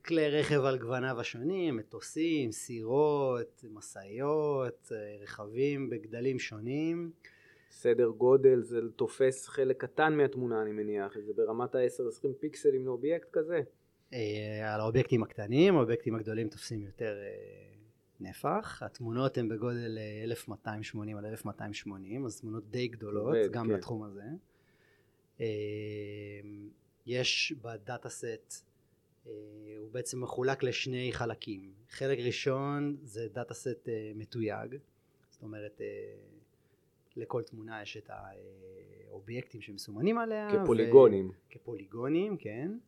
בכלי 0.00 0.28
רכב 0.30 0.60
על 0.60 0.78
גווניו 0.78 1.20
השונים, 1.20 1.76
מטוסים, 1.76 2.52
סירות, 2.52 3.64
משאיות, 3.70 4.92
רכבים 5.22 5.90
בגדלים 5.90 6.38
שונים. 6.38 7.10
סדר 7.70 8.08
גודל, 8.08 8.62
זה 8.62 8.80
תופס 8.96 9.48
חלק 9.48 9.80
קטן 9.80 10.14
מהתמונה 10.16 10.62
אני 10.62 10.72
מניח, 10.72 11.18
זה 11.18 11.32
ברמת 11.36 11.74
ה-10-20 11.74 12.28
פיקסלים 12.40 12.86
לאובייקט 12.86 13.28
כזה. 13.32 13.60
אה, 14.12 14.74
על 14.74 14.80
האובייקטים 14.80 15.22
הקטנים, 15.22 15.76
האובייקטים 15.76 16.14
הגדולים 16.14 16.48
תופסים 16.48 16.82
יותר 16.82 17.16
אה, 17.22 17.75
נפח, 18.20 18.82
התמונות 18.82 19.38
הן 19.38 19.48
בגודל 19.48 19.98
אה, 19.98 20.24
1280 20.24 21.16
על 21.16 21.26
1280, 21.26 22.26
אז 22.26 22.40
תמונות 22.40 22.70
די 22.70 22.88
גדולות, 22.88 23.36
עובד, 23.36 23.52
גם 23.52 23.66
כן. 23.66 23.72
לתחום 23.72 24.02
הזה. 24.02 24.24
אה, 25.40 25.46
יש 27.06 27.54
ב 27.62 28.08
dataset, 28.08 28.64
אה, 29.26 29.32
הוא 29.78 29.90
בעצם 29.90 30.22
מחולק 30.22 30.62
לשני 30.62 31.12
חלקים. 31.12 31.72
חלק 31.90 32.18
ראשון 32.18 32.96
זה 33.02 33.28
dataset 33.32 33.88
אה, 33.88 34.12
מתויג, 34.14 34.76
זאת 35.30 35.42
אומרת 35.42 35.80
אה, 35.80 35.86
לכל 37.16 37.42
תמונה 37.42 37.82
יש 37.82 37.96
את 37.96 38.10
האובייקטים 39.08 39.60
שמסומנים 39.60 40.18
עליה. 40.18 40.48
ו- 40.52 40.62
כפוליגונים. 40.64 41.30
כפוליגונים, 41.50 42.36
כן. 42.36 42.78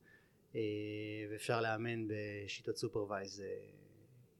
ואפשר 1.30 1.60
לאמן 1.60 2.08
בשיטות 2.08 2.76
supervised 2.76 3.42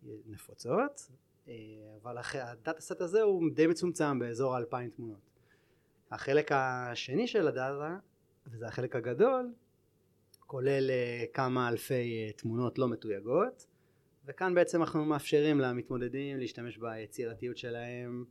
נפוצות, 0.02 1.10
אה, 1.48 1.54
אבל 2.02 2.18
ה 2.34 2.80
dataset 2.80 3.00
הזה 3.00 3.22
הוא 3.22 3.42
די 3.54 3.66
מצומצם 3.66 4.18
באזור 4.18 4.54
האלפיים 4.54 4.90
תמונות. 4.90 5.30
החלק 6.10 6.52
השני 6.52 7.26
של 7.26 7.48
הדאטה, 7.48 7.98
וזה 8.46 8.66
החלק 8.66 8.96
הגדול, 8.96 9.52
כולל 10.46 10.90
אה, 10.90 11.24
כמה 11.34 11.68
אלפי 11.68 12.26
אה, 12.26 12.32
תמונות 12.32 12.78
לא 12.78 12.88
מתויגות, 12.88 13.66
וכאן 14.26 14.54
בעצם 14.54 14.80
אנחנו 14.82 15.04
מאפשרים 15.04 15.60
למתמודדים 15.60 16.38
להשתמש 16.38 16.78
ביצירתיות 16.78 17.56
שלהם, 17.56 18.24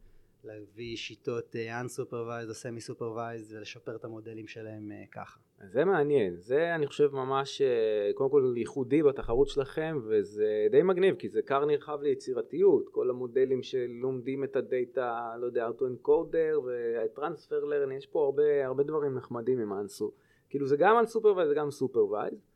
להביא 0.47 0.95
שיטות 0.95 1.55
אה, 1.55 1.81
unsupervised 1.81 2.49
או 2.49 2.51
semi-supervised 2.51 3.53
ולשפר 3.53 3.95
את 3.95 4.05
המודלים 4.05 4.47
שלהם 4.47 4.91
אה, 4.91 5.03
ככה. 5.11 5.39
זה 5.71 5.85
מעניין, 5.85 6.35
זה 6.35 6.75
אני 6.75 6.87
חושב 6.87 7.09
ממש 7.13 7.61
אה, 7.61 8.11
קודם 8.13 8.29
כל 8.29 8.53
ייחודי 8.57 9.03
בתחרות 9.03 9.47
שלכם 9.47 9.99
וזה 10.03 10.67
די 10.71 10.83
מגניב 10.83 11.15
כי 11.15 11.29
זה 11.29 11.41
כר 11.41 11.65
נרחב 11.65 12.01
ליצירתיות, 12.01 12.89
כל 12.89 13.09
המודלים 13.09 13.63
שלומדים 13.63 14.43
את 14.43 14.55
הדאטה, 14.55 15.35
לא 15.39 15.45
יודע, 15.45 15.67
אוטו-אנקודר 15.67 16.59
וטרנספר 16.65 17.63
לרן, 17.63 17.91
יש 17.91 18.05
פה 18.05 18.25
הרבה, 18.25 18.65
הרבה 18.65 18.83
דברים 18.83 19.15
נחמדים 19.15 19.59
עם 19.59 19.73
האנסו, 19.73 20.11
כאילו 20.49 20.67
זה 20.67 20.77
גם 20.77 20.99
unsupervised 20.99 21.51
וגם 21.51 21.71
supervised, 21.71 22.47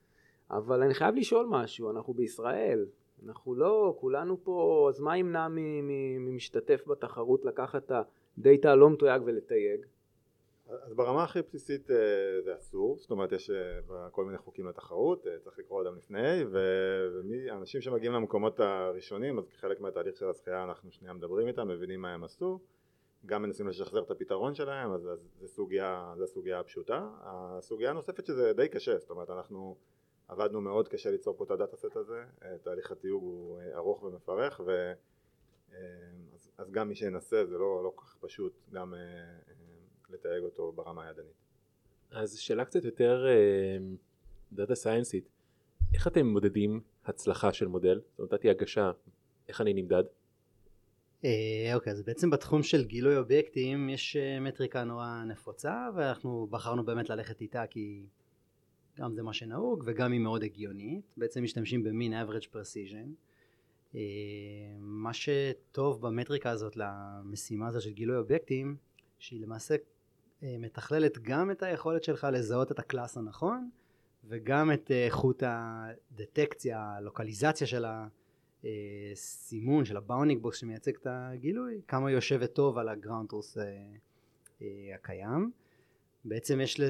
אבל 0.52 0.84
אני 0.84 0.94
חייב 0.94 1.16
לשאול 1.16 1.46
משהו, 1.50 1.92
אנחנו 1.92 2.14
בישראל, 2.14 2.86
אנחנו 3.26 3.56
לא, 3.56 3.96
כולנו 4.00 4.44
פה, 4.44 4.86
אז 4.90 5.00
מה 5.00 5.18
ימנע 5.18 5.48
ממשתתף 6.20 6.84
בתחרות 6.88 7.46
לקחת 7.46 7.84
את 7.86 7.92
ה 8.38 8.45
data 8.45 8.72
הלא 8.72 8.90
מתויג 8.90 9.22
ולתייג? 9.26 9.86
אז 10.72 10.94
ברמה 10.94 11.24
הכי 11.24 11.42
בסיסית 11.42 11.92
אה, 11.92 12.42
זה 12.42 12.56
אסור, 12.56 12.98
זאת 12.98 13.12
אומרת 13.12 13.32
יש 13.32 13.50
אה, 13.50 14.10
כל 14.12 14.26
מיני 14.26 14.38
חוקים 14.38 14.68
לתחרות, 14.68 15.28
אה, 15.28 15.40
צריך 15.40 15.60
לקרוא 15.60 15.84
אותם 15.84 15.98
לפני, 15.98 16.44
ואנשים 16.52 17.82
שמגיעים 17.82 18.14
למקומות 18.14 18.60
הראשונים, 18.60 19.40
אז 19.40 19.48
כחלק 19.48 19.80
מהתהליך 19.80 20.18
של 20.18 20.26
הזכייה 20.26 20.64
אנחנו 20.64 20.92
שנייה 20.92 21.14
מדברים 21.14 21.48
איתם, 21.48 21.68
מבינים 21.68 22.02
מה 22.02 22.14
הם 22.14 22.24
עשו, 22.24 22.60
גם 23.26 23.42
מנסים 23.42 23.68
לשחזר 23.68 24.04
את 24.04 24.12
הפתרון 24.12 24.56
שלהם, 24.56 24.92
אז, 24.92 25.10
זה 25.40 25.48
סוגיה, 25.48 26.14
זו 26.18 26.24
הסוגיה 26.24 26.60
הפשוטה. 26.60 27.10
הסוגיה 27.22 27.90
הנוספת 27.90 28.26
שזה 28.26 28.54
די 28.54 28.68
קשה, 28.68 28.98
זאת 28.98 29.10
אומרת 29.10 29.30
אנחנו 29.30 29.76
עבדנו 30.32 30.62
מאוד 30.62 30.88
קשה 30.88 31.12
ליצור 31.12 31.38
פה 31.38 31.44
את 31.44 31.52
הדאטה 31.52 31.78
סט 31.78 31.96
הזה, 31.96 32.24
אה, 32.44 32.58
תהליך 32.58 32.92
התיוג 32.92 33.24
הוא 33.24 33.60
אה, 33.60 33.78
ארוך 33.78 34.04
ומפרך, 34.04 34.62
ו... 34.66 34.94
אה, 35.74 35.78
אז, 36.34 36.52
אז 36.58 36.72
גם 36.72 36.90
מי 36.90 36.96
שינסה 36.96 37.46
זה 37.46 37.58
לא, 37.58 37.84
לא 37.84 37.92
כל 37.96 38.06
כך 38.06 38.16
פשוט 38.20 38.54
גם 38.74 38.94
לתייג 40.10 40.44
אותו 40.44 40.72
ברמה 40.72 41.08
הידנית. 41.08 41.34
אז 42.12 42.38
שאלה 42.38 42.66
קצת 42.66 42.86
יותר 42.86 43.26
דאטה 44.52 44.76
סיינסית, 44.76 45.30
איך 45.94 46.08
אתם 46.08 46.26
מודדים 46.26 46.82
הצלחה 47.06 47.54
של 47.54 47.68
מודל? 47.68 48.02
זאת 48.10 48.20
אומרת, 48.20 48.34
נתתי 48.34 48.50
הגשה, 48.50 48.92
איך 49.48 49.62
אני 49.62 49.74
נמדד? 49.74 50.04
אה, 51.26 51.76
אוקיי, 51.76 51.94
אז 51.94 52.04
בעצם 52.04 52.30
בתחום 52.30 52.64
של 52.64 52.84
גילוי 52.86 53.18
אובייקטים 53.18 53.90
יש 53.90 54.18
מטריקה 54.42 54.84
נורא 54.84 55.24
נפוצה 55.28 55.90
ואנחנו 55.96 56.48
בחרנו 56.50 56.86
באמת 56.86 57.10
ללכת 57.10 57.42
איתה 57.42 57.68
כי 57.68 58.06
גם 58.98 59.14
זה 59.14 59.24
מה 59.24 59.34
שנהוג 59.34 59.84
וגם 59.86 60.12
היא 60.12 60.20
מאוד 60.20 60.44
הגיונית. 60.44 61.14
בעצם 61.18 61.44
משתמשים 61.44 61.84
במין 61.84 62.14
average 62.14 62.46
precision. 62.54 63.08
אה, 63.96 64.00
מה 64.80 65.12
שטוב 65.14 66.02
במטריקה 66.02 66.50
הזאת 66.50 66.78
למשימה 66.78 67.68
הזאת 67.68 67.82
של 67.82 67.92
גילוי 67.92 68.18
אובייקטים 68.18 68.76
שהיא 69.20 69.42
למעשה 69.42 69.76
אה, 70.44 70.56
מתכללת 70.60 71.18
גם 71.18 71.52
את 71.52 71.64
היכולת 71.64 72.04
שלך 72.04 72.28
לזהות 72.32 72.72
את 72.72 72.80
הקלאס 72.80 73.18
הנכון 73.18 73.70
וגם 74.24 74.72
את 74.72 74.92
אה, 74.92 75.06
איכות 75.06 75.44
הדטקציה, 75.46 76.82
הלוקליזציה 76.98 77.68
של 77.68 77.86
הסימון, 78.64 79.86
של 79.86 79.98
ה 79.98 80.03
bounding 80.03 80.42
box 80.42 80.58
שמייצג 80.58 80.96
את 80.96 81.08
הגילוי, 81.10 81.82
כמה 81.88 82.12
יושבת 82.12 82.54
טוב 82.54 82.78
על 82.78 82.90
ה 82.90 82.95
ground 82.95 83.30
הקיים. 84.96 85.52
בעצם 86.26 86.62
יש 86.62 86.82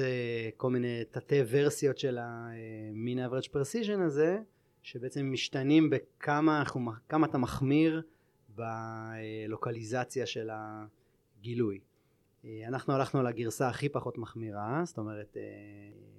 כל 0.56 0.70
מיני 0.70 1.04
תתי 1.10 1.40
ורסיות 1.48 1.98
של 1.98 2.18
המין 2.20 3.18
average 3.26 3.48
precision 3.48 4.00
הזה 4.00 4.38
שבעצם 4.82 5.32
משתנים 5.32 5.90
בכמה 5.90 6.62
כמה 7.08 7.26
אתה 7.26 7.38
מחמיר 7.38 8.02
בלוקליזציה 8.48 10.26
של 10.26 10.50
הגילוי. 10.52 11.80
אנחנו 12.66 12.92
הלכנו 12.92 13.20
על 13.20 13.26
הגרסה 13.26 13.68
הכי 13.68 13.88
פחות 13.88 14.18
מחמירה, 14.18 14.82
זאת 14.84 14.98
אומרת 14.98 15.36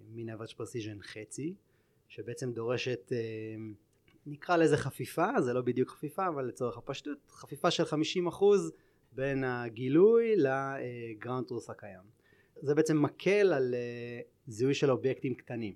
מין 0.10 0.30
average 0.30 0.54
precision 0.54 1.02
חצי, 1.02 1.56
שבעצם 2.08 2.52
דורשת 2.52 3.12
נקרא 4.26 4.58
לזה 4.58 4.78
חפיפה, 4.78 5.42
זה 5.42 5.54
לא 5.54 5.62
בדיוק 5.62 5.90
חפיפה 5.90 6.28
אבל 6.28 6.46
לצורך 6.46 6.78
הפשטות, 6.78 7.18
חפיפה 7.32 7.72
של 7.72 7.84
50% 7.84 7.88
בין 9.12 9.44
הגילוי 9.44 10.36
לגראונד 10.36 11.48
טרוס 11.48 11.70
הקיים. 11.70 12.23
זה 12.64 12.76
בעצם 12.76 13.02
מקל 13.02 13.54
על 13.54 13.76
זיהוי 14.48 14.74
של 14.74 14.92
אובייקטים 14.92 15.36
קטנים, 15.36 15.74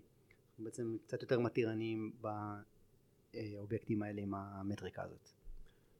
בעצם 0.60 0.98
קצת 1.08 1.22
יותר 1.22 1.40
מתירניים 1.40 2.12
באובייקטים 3.32 4.04
האלה 4.04 4.22
עם 4.22 4.34
המטריקה 4.36 5.04
הזאת. 5.04 5.30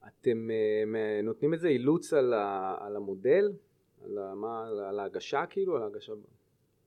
אתם 0.08 0.50
uh, 0.50 1.26
נותנים 1.26 1.54
איזה 1.54 1.68
אילוץ 1.68 2.14
על, 2.14 2.34
ה, 2.34 2.76
על 2.80 2.96
המודל? 2.96 3.52
על, 4.04 4.34
מה, 4.36 4.68
על 4.90 5.00
ההגשה 5.00 5.46
כאילו? 5.50 5.76
על 5.76 5.84
ההגשה? 5.84 6.14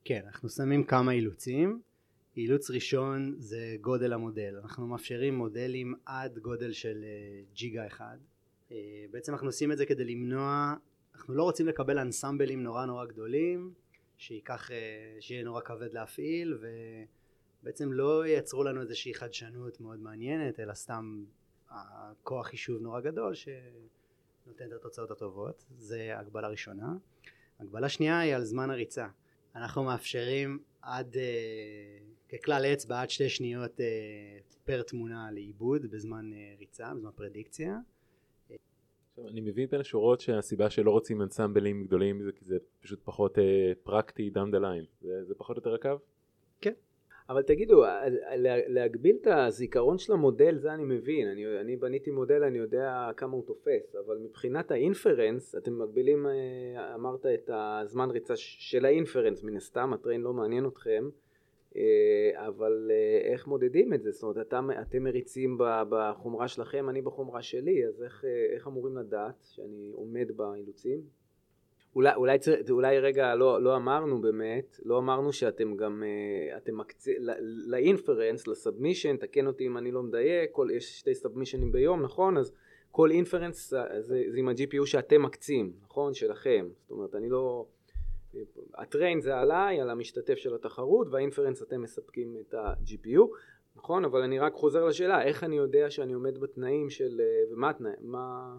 כן, 0.05 0.21
אנחנו 0.25 0.49
שמים 0.49 0.83
כמה 0.83 1.11
אילוצים. 1.11 1.81
אילוץ 2.37 2.71
ראשון 2.71 3.35
זה 3.37 3.75
גודל 3.81 4.13
המודל. 4.13 4.59
אנחנו 4.63 4.87
מאפשרים 4.87 5.35
מודלים 5.35 5.93
עד 6.05 6.39
גודל 6.39 6.71
של 6.71 7.03
uh, 7.03 7.55
ג'יגה 7.55 7.87
אחד. 7.87 8.17
בעצם 9.11 9.33
אנחנו 9.33 9.47
עושים 9.47 9.71
את 9.71 9.77
זה 9.77 9.85
כדי 9.85 10.05
למנוע, 10.05 10.73
אנחנו 11.15 11.33
לא 11.33 11.43
רוצים 11.43 11.67
לקבל 11.67 11.99
אנסמבלים 11.99 12.63
נורא 12.63 12.85
נורא 12.85 13.05
גדולים, 13.05 13.73
שייקח, 14.21 14.69
uh, 14.69 14.73
שיהיה 15.19 15.43
נורא 15.43 15.61
כבד 15.61 15.93
להפעיל, 15.93 16.57
ובעצם 17.61 17.93
לא 17.93 18.25
ייצרו 18.25 18.63
לנו 18.63 18.81
איזושהי 18.81 19.13
חדשנות 19.13 19.79
מאוד 19.81 19.99
מעניינת, 19.99 20.59
אלא 20.59 20.73
סתם 20.73 21.23
הכוח 21.69 22.47
חישוב 22.47 22.81
נורא 22.81 23.01
גדול 23.01 23.33
שנותן 23.33 24.67
את 24.67 24.73
התוצאות 24.73 25.11
הטובות. 25.11 25.65
זה 25.77 26.19
הגבלה 26.19 26.47
ראשונה. 26.47 26.93
הגבלה 27.59 27.89
שנייה 27.89 28.19
היא 28.19 28.35
על 28.35 28.43
זמן 28.43 28.69
הריצה. 28.69 29.07
אנחנו 29.55 29.83
מאפשרים 29.83 30.59
עד, 30.81 31.15
uh, 31.15 32.35
ככלל 32.35 32.65
אצבע, 32.65 33.01
עד 33.01 33.09
שתי 33.09 33.29
שניות 33.29 33.79
uh, 33.79 33.83
פר 34.63 34.81
תמונה 34.81 35.31
לעיבוד 35.31 35.85
בזמן 35.85 36.31
uh, 36.33 36.59
ריצה, 36.59 36.93
בזמן 36.93 37.11
פרדיקציה. 37.15 37.77
עכשיו, 39.11 39.27
אני 39.27 39.41
מבין 39.41 39.67
בין 39.71 39.79
השורות 39.81 40.19
שהסיבה 40.21 40.69
שלא 40.69 40.91
רוצים 40.91 41.21
אנסמבלים 41.21 41.83
גדולים 41.83 42.21
זה 42.23 42.31
כי 42.31 42.45
זה 42.45 42.57
פשוט 42.81 42.99
פחות 43.03 43.39
אה, 43.39 43.71
פרקטי 43.83 44.31
down 44.35 44.55
the 44.55 44.59
line, 44.59 44.85
זה, 45.01 45.23
זה 45.23 45.35
פחות 45.35 45.57
או 45.57 45.61
יותר 45.61 45.73
הקו? 45.73 45.89
אבל 47.29 47.41
תגידו, 47.41 47.81
לה- 48.37 48.67
להגביל 48.67 49.15
את 49.21 49.27
הזיכרון 49.27 49.97
של 49.97 50.13
המודל 50.13 50.57
זה 50.57 50.73
אני 50.73 50.83
מבין, 50.83 51.27
אני, 51.27 51.59
אני 51.61 51.75
בניתי 51.75 52.11
מודל 52.11 52.43
אני 52.43 52.57
יודע 52.57 53.09
כמה 53.17 53.33
הוא 53.33 53.45
תופס, 53.45 53.95
אבל 54.05 54.17
מבחינת 54.17 54.71
האינפרנס 54.71 55.55
אתם 55.55 55.79
מגבילים, 55.81 56.27
אה, 56.27 56.95
אמרת 56.95 57.25
את 57.25 57.49
הזמן 57.53 58.09
ריצה 58.11 58.33
של 58.35 58.85
האינפרנס 58.85 59.43
מן 59.43 59.57
הסתם, 59.57 59.93
הטריין 59.93 60.21
לא 60.21 60.33
מעניין 60.33 60.65
אתכם, 60.65 61.03
אה, 61.05 61.09
אבל 62.35 62.91
אה, 62.91 63.31
איך 63.31 63.47
מודדים 63.47 63.93
את 63.93 64.01
זה? 64.01 64.11
זאת 64.11 64.23
אומרת 64.23 64.37
אתם, 64.37 64.69
אתם 64.81 65.03
מריצים 65.03 65.57
בחומרה 65.89 66.47
שלכם, 66.47 66.89
אני 66.89 67.01
בחומרה 67.01 67.41
שלי, 67.41 67.85
אז 67.87 68.03
איך, 68.03 68.25
אה, 68.25 68.45
איך 68.55 68.67
אמורים 68.67 68.97
לדעת 68.97 69.35
שאני 69.41 69.91
עומד 69.93 70.31
באילוצים? 70.35 71.01
אולי, 71.95 72.15
אולי, 72.15 72.37
אולי 72.69 72.99
רגע 72.99 73.35
לא, 73.35 73.63
לא 73.63 73.75
אמרנו 73.75 74.21
באמת, 74.21 74.79
לא 74.83 74.97
אמרנו 74.97 75.33
שאתם 75.33 75.75
גם, 75.75 76.03
אה, 76.03 76.57
אתם 76.57 76.77
מקצים, 76.77 77.15
לאינפרנס, 77.67 78.47
לסאבמישן, 78.47 79.17
תקן 79.17 79.47
אותי 79.47 79.67
אם 79.67 79.77
אני 79.77 79.91
לא 79.91 80.03
מדייק, 80.03 80.51
כל, 80.51 80.67
יש 80.73 80.99
שתי 80.99 81.15
סאבמישנים 81.15 81.71
ביום, 81.71 82.01
נכון? 82.01 82.37
אז 82.37 82.51
כל 82.91 83.11
אינפרנס 83.11 83.69
זה, 83.69 83.79
זה 83.99 84.23
עם 84.35 84.49
ה-GPU 84.49 84.85
שאתם 84.85 85.21
מקצים, 85.21 85.73
נכון? 85.83 86.13
שלכם. 86.13 86.67
זאת 86.81 86.91
אומרת, 86.91 87.15
אני 87.15 87.29
לא... 87.29 87.65
הטריין 88.75 89.21
זה 89.21 89.37
עליי, 89.37 89.81
על 89.81 89.89
המשתתף 89.89 90.35
של 90.35 90.55
התחרות, 90.55 91.07
והאינפרנס 91.11 91.61
אתם 91.61 91.81
מספקים 91.81 92.37
את 92.41 92.53
ה-GPU, 92.53 93.21
נכון? 93.75 94.05
אבל 94.05 94.21
אני 94.21 94.39
רק 94.39 94.53
חוזר 94.53 94.85
לשאלה, 94.85 95.23
איך 95.23 95.43
אני 95.43 95.55
יודע 95.55 95.89
שאני 95.89 96.13
עומד 96.13 96.37
בתנאים 96.37 96.89
של... 96.89 97.21
אה, 97.21 97.53
ומה 97.53 97.69
התנאים? 97.69 97.95
מה... 98.01 98.57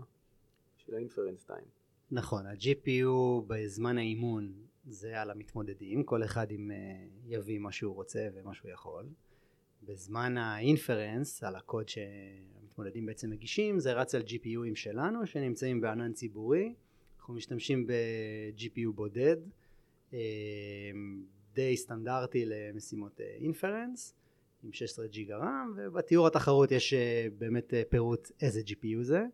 של 0.76 0.94
האינפרנס 0.94 1.44
טיים. 1.44 1.64
נכון, 2.10 2.46
ה-GPU 2.46 3.42
בזמן 3.46 3.98
האימון 3.98 4.52
זה 4.84 5.20
על 5.20 5.30
המתמודדים, 5.30 6.04
כל 6.04 6.24
אחד 6.24 6.50
עם 6.50 6.70
אה, 6.70 6.76
יביא 7.26 7.58
מה 7.58 7.72
שהוא 7.72 7.94
רוצה 7.94 8.28
ומה 8.34 8.54
שהוא 8.54 8.70
יכול. 8.70 9.06
בזמן 9.82 10.38
האינפרנס, 10.38 11.42
על 11.42 11.56
הקוד 11.56 11.88
שהמתמודדים 11.88 13.06
בעצם 13.06 13.30
מגישים, 13.30 13.78
זה 13.78 13.92
רץ 13.92 14.14
על 14.14 14.22
GPUים 14.22 14.74
שלנו 14.74 15.26
שנמצאים 15.26 15.80
בענן 15.80 16.12
ציבורי. 16.12 16.74
אנחנו 17.18 17.34
משתמשים 17.34 17.86
ב-GPU 17.86 18.92
בודד, 18.94 19.36
די 21.54 21.76
סטנדרטי 21.76 22.44
למשימות 22.46 23.20
אינפרנס, 23.20 24.14
עם 24.64 24.72
16 24.72 25.06
ג'יגה 25.06 25.36
רם, 25.36 25.72
ובתיאור 25.76 26.26
התחרות 26.26 26.72
יש 26.72 26.94
אה, 26.94 27.26
באמת 27.38 27.74
אה, 27.74 27.82
פירוט 27.88 28.30
איזה 28.40 28.60
GPU 28.66 29.02
זה. 29.02 29.24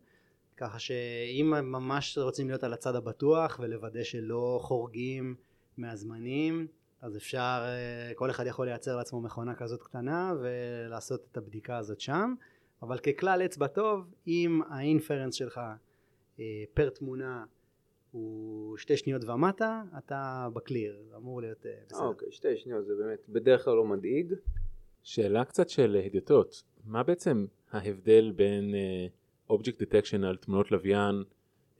ככה 0.57 0.79
שאם 0.79 1.53
ממש 1.63 2.17
רוצים 2.17 2.47
להיות 2.47 2.63
על 2.63 2.73
הצד 2.73 2.95
הבטוח 2.95 3.59
ולוודא 3.63 4.03
שלא 4.03 4.59
חורגים 4.61 5.35
מהזמנים 5.77 6.67
אז 7.01 7.17
אפשר, 7.17 7.61
אה, 7.65 8.13
כל 8.15 8.29
אחד 8.29 8.45
יכול 8.47 8.65
לייצר 8.65 8.95
לעצמו 8.95 9.21
מכונה 9.21 9.55
כזאת 9.55 9.83
קטנה 9.83 10.33
ולעשות 10.41 11.27
את 11.31 11.37
הבדיקה 11.37 11.77
הזאת 11.77 11.99
שם 11.99 12.33
אבל 12.81 12.97
ככלל 12.97 13.41
אצבע 13.45 13.67
טוב 13.67 14.13
אם 14.27 14.61
האינפרנס 14.69 15.35
שלך 15.35 15.61
אה, 16.39 16.63
per 16.73 16.89
תמונה 16.89 17.45
הוא 18.11 18.77
שתי 18.77 18.97
שניות 18.97 19.23
ומטה 19.23 19.83
אתה 19.97 20.47
ב 20.53 20.61
clear 20.61 21.03
אמור 21.15 21.41
להיות 21.41 21.65
אה, 21.65 21.71
בסדר 21.89 22.05
אוקיי, 22.05 22.31
שתי 22.31 22.57
שניות 22.57 22.85
זה 22.85 22.93
באמת 22.95 23.29
בדרך 23.29 23.65
כלל 23.65 23.73
לא 23.73 23.85
מדאיג. 23.85 24.33
שאלה 25.03 25.45
קצת 25.45 25.69
של 25.69 26.01
הדיוטות, 26.05 26.63
מה 26.85 27.03
בעצם 27.03 27.45
ההבדל 27.71 28.31
בין 28.35 28.75
object 29.49 29.81
detection 29.81 30.23
על 30.23 30.37
תמונות 30.37 30.71
לוויין 30.71 31.23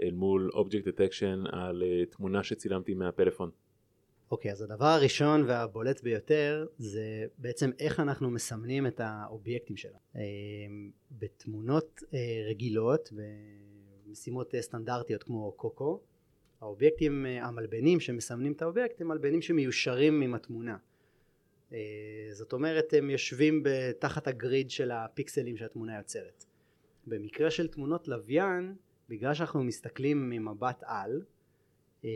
אל 0.01 0.13
מול 0.13 0.49
object 0.53 0.87
detection 0.87 1.43
על 1.51 1.83
אה, 1.83 2.05
תמונה 2.05 2.43
שצילמתי 2.43 2.93
מהפלאפון? 2.93 3.49
אוקיי, 4.31 4.51
אז 4.51 4.61
הדבר 4.61 4.85
הראשון 4.85 5.43
והבולט 5.47 6.03
ביותר 6.03 6.65
זה 6.77 7.25
בעצם 7.37 7.71
איך 7.79 7.99
אנחנו 7.99 8.29
מסמנים 8.29 8.87
את 8.87 8.99
האובייקטים 9.03 9.77
שלנו. 9.77 9.97
אה, 10.15 10.21
בתמונות 11.11 12.03
אה, 12.13 12.19
רגילות, 12.49 13.09
במשימות 14.05 14.53
סטנדרטיות 14.59 15.23
כמו 15.23 15.51
COCO, 15.51 16.01
האובייקטים 16.61 17.25
אה, 17.25 17.45
המלבנים 17.45 17.99
שמסמנים 17.99 18.51
את 18.51 18.61
האובייקט 18.61 19.01
הם 19.01 19.07
מלבנים 19.07 19.41
שמיושרים 19.41 20.21
עם 20.21 20.35
התמונה. 20.35 20.77
אה, 21.73 21.77
זאת 22.31 22.53
אומרת 22.53 22.93
הם 22.93 23.09
יושבים 23.09 23.63
תחת 23.99 24.27
ה 24.27 24.36
grid 24.36 24.71
של 24.71 24.91
הפיקסלים 24.91 25.57
שהתמונה 25.57 25.97
יוצרת. 25.97 26.45
במקרה 27.07 27.51
של 27.51 27.67
תמונות 27.67 28.07
לוויין, 28.07 28.75
בגלל 29.09 29.33
שאנחנו 29.33 29.63
מסתכלים 29.63 30.29
ממבט 30.29 30.83
על, 30.85 31.21
אה, 32.05 32.09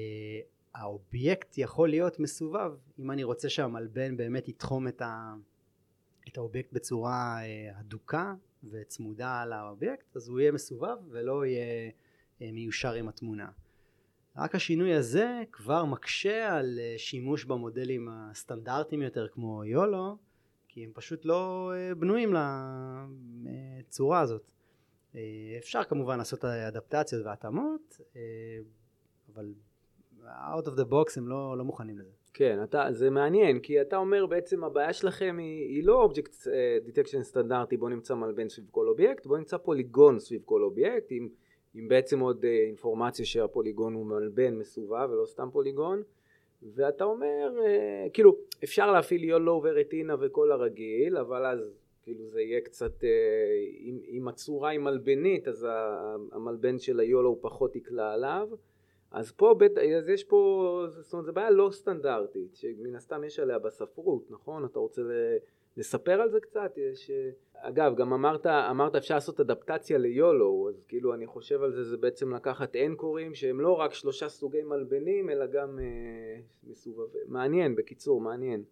האובייקט 0.76 1.58
יכול 1.58 1.90
להיות 1.90 2.20
מסובב 2.20 2.72
אם 3.00 3.12
אני 3.12 3.24
רוצה 3.24 3.50
שהמלבן 3.50 4.18
באמת 4.18 4.48
יתחום 4.48 4.88
את, 4.88 5.02
ה, 5.02 5.34
את 6.28 6.38
האובייקט 6.38 6.74
בצורה 6.74 7.38
הדוקה 7.76 8.34
וצמודה 8.72 9.46
לאובייקט 9.46 10.16
אז 10.16 10.28
הוא 10.28 10.40
יהיה 10.40 10.52
מסובב 10.52 10.98
ולא 11.10 11.46
יהיה 11.46 11.92
מיושר 12.42 12.94
עם 12.94 13.08
התמונה 13.08 13.50
רק 14.38 14.56
השינוי 14.56 14.94
הזה 14.94 15.42
כבר 15.52 15.86
מקשה 15.86 16.58
על 16.58 16.80
אה, 16.80 16.94
שימוש 16.98 17.46
במודלים 17.46 18.10
הסטנדרטיים 18.12 19.02
יותר 19.02 19.28
כמו 19.28 19.64
YOLO 19.64 20.18
כי 20.68 20.84
הם 20.84 20.92
פשוט 20.94 21.26
לא 21.26 21.72
אה, 21.76 21.96
בנויים 21.96 22.34
לצורה 23.44 24.20
הזאת 24.20 24.52
אה, 25.16 25.22
אפשר 25.58 25.84
כמובן 25.84 26.18
לעשות 26.18 26.46
אדפטציות 26.46 27.26
והתאמות 27.26 27.98
אבל 29.34 29.54
out 30.24 30.66
of 30.66 30.80
the 30.80 30.92
box 30.92 31.18
הם 31.18 31.28
לא, 31.28 31.58
לא 31.58 31.64
מוכנים 31.64 32.00
לזה. 32.00 32.12
כן, 32.34 32.64
אתה, 32.64 32.88
זה 32.92 33.10
מעניין, 33.10 33.60
כי 33.60 33.82
אתה 33.82 33.98
אומר 33.98 34.26
בעצם 34.26 34.64
הבעיה 34.64 34.94
שלכם 34.94 35.36
היא, 35.40 35.76
היא 35.76 35.84
לא 35.84 36.02
object 36.02 36.36
detection 36.86 37.24
סטנדרטי, 37.24 37.78
בוא 37.78 37.90
נמצא 37.90 38.16
מלבן 38.16 38.50
סביב 38.50 38.68
כל 38.72 38.88
אובייקט, 38.88 39.26
בוא 39.26 39.38
נמצא 39.38 39.58
פוליגון 39.58 40.20
סביב 40.20 40.42
כל 40.46 40.64
אובייקט, 40.64 41.08
עם, 41.10 41.30
עם 41.76 41.88
בעצם 41.88 42.20
עוד 42.20 42.44
אה, 42.44 42.48
אינפורמציה 42.68 43.26
שהפוליגון 43.26 43.94
הוא 43.94 44.06
מלבן 44.06 44.56
מסובב 44.56 45.10
ולא 45.12 45.26
סתם 45.26 45.50
פוליגון, 45.52 46.04
ואתה 46.76 47.04
אומר, 47.04 47.52
אה, 47.58 48.10
כאילו, 48.14 48.38
אפשר 48.64 48.92
להפעיל 48.92 49.24
YOLO 49.24 49.62
ו 49.64 49.71
Retina 49.71 50.16
וכל 50.20 50.52
הרגיל, 50.52 51.18
אבל 51.18 51.46
אז 51.46 51.74
כאילו 52.04 52.28
זה 52.28 52.42
יהיה 52.42 52.62
קצת, 52.62 53.02
אה, 53.02 53.06
אם, 53.80 54.00
אם 54.08 54.28
הצורה 54.28 54.70
היא 54.70 54.80
מלבנית, 54.80 55.48
אז 55.48 55.68
המלבן 56.32 56.80
של 56.80 57.00
ה 57.00 57.06
YOLO 57.06 57.30
הוא 57.30 57.38
פחות 57.42 57.76
יקלע 57.76 58.14
עליו. 58.14 58.50
אז 59.12 59.32
פה, 59.32 59.56
בית, 59.58 59.78
אז 59.78 60.10
יש 60.10 60.24
פה, 60.24 60.86
זאת 60.90 61.14
אומרת, 61.14 61.26
זו 61.26 61.34
בעיה 61.34 61.50
לא 61.50 61.70
סטנדרטית, 61.72 62.56
שמן 62.56 62.96
הסתם 62.96 63.24
יש 63.24 63.40
עליה 63.40 63.60
בספרות, 63.60 64.32
נכון? 64.32 64.66
אתה 64.66 64.80
רוצה 64.80 65.02
לספר 65.78 66.22
על 66.22 66.30
זה 66.30 66.40
קצת? 66.40 66.78
יש... 66.78 67.12
אגב, 67.56 67.96
גם 67.96 68.14
אמרת, 68.14 68.46
אמרת 68.46 68.96
אפשר 68.96 69.14
לעשות 69.14 69.40
אדפטציה 69.40 69.98
ליולו, 69.98 70.70
אז 70.70 70.84
כאילו 70.88 71.14
אני 71.14 71.28
חושב 71.28 71.64
על 71.64 71.72
זה, 71.72 71.84
זה 71.84 71.98
בעצם 71.98 72.34
לקחת 72.34 72.76
אנקורים 72.76 73.34
שהם 73.34 73.62
לא 73.62 73.72
רק 73.74 73.94
שלושה 73.94 74.30
סוגי 74.30 74.64
מלבנים, 74.64 75.30
אלא 75.30 75.46
גם 75.46 75.80
אה, 75.80 76.42
מסובבים. 76.64 77.22
מעניין, 77.28 77.76
בקיצור, 77.76 78.22
מעניין. 78.22 78.64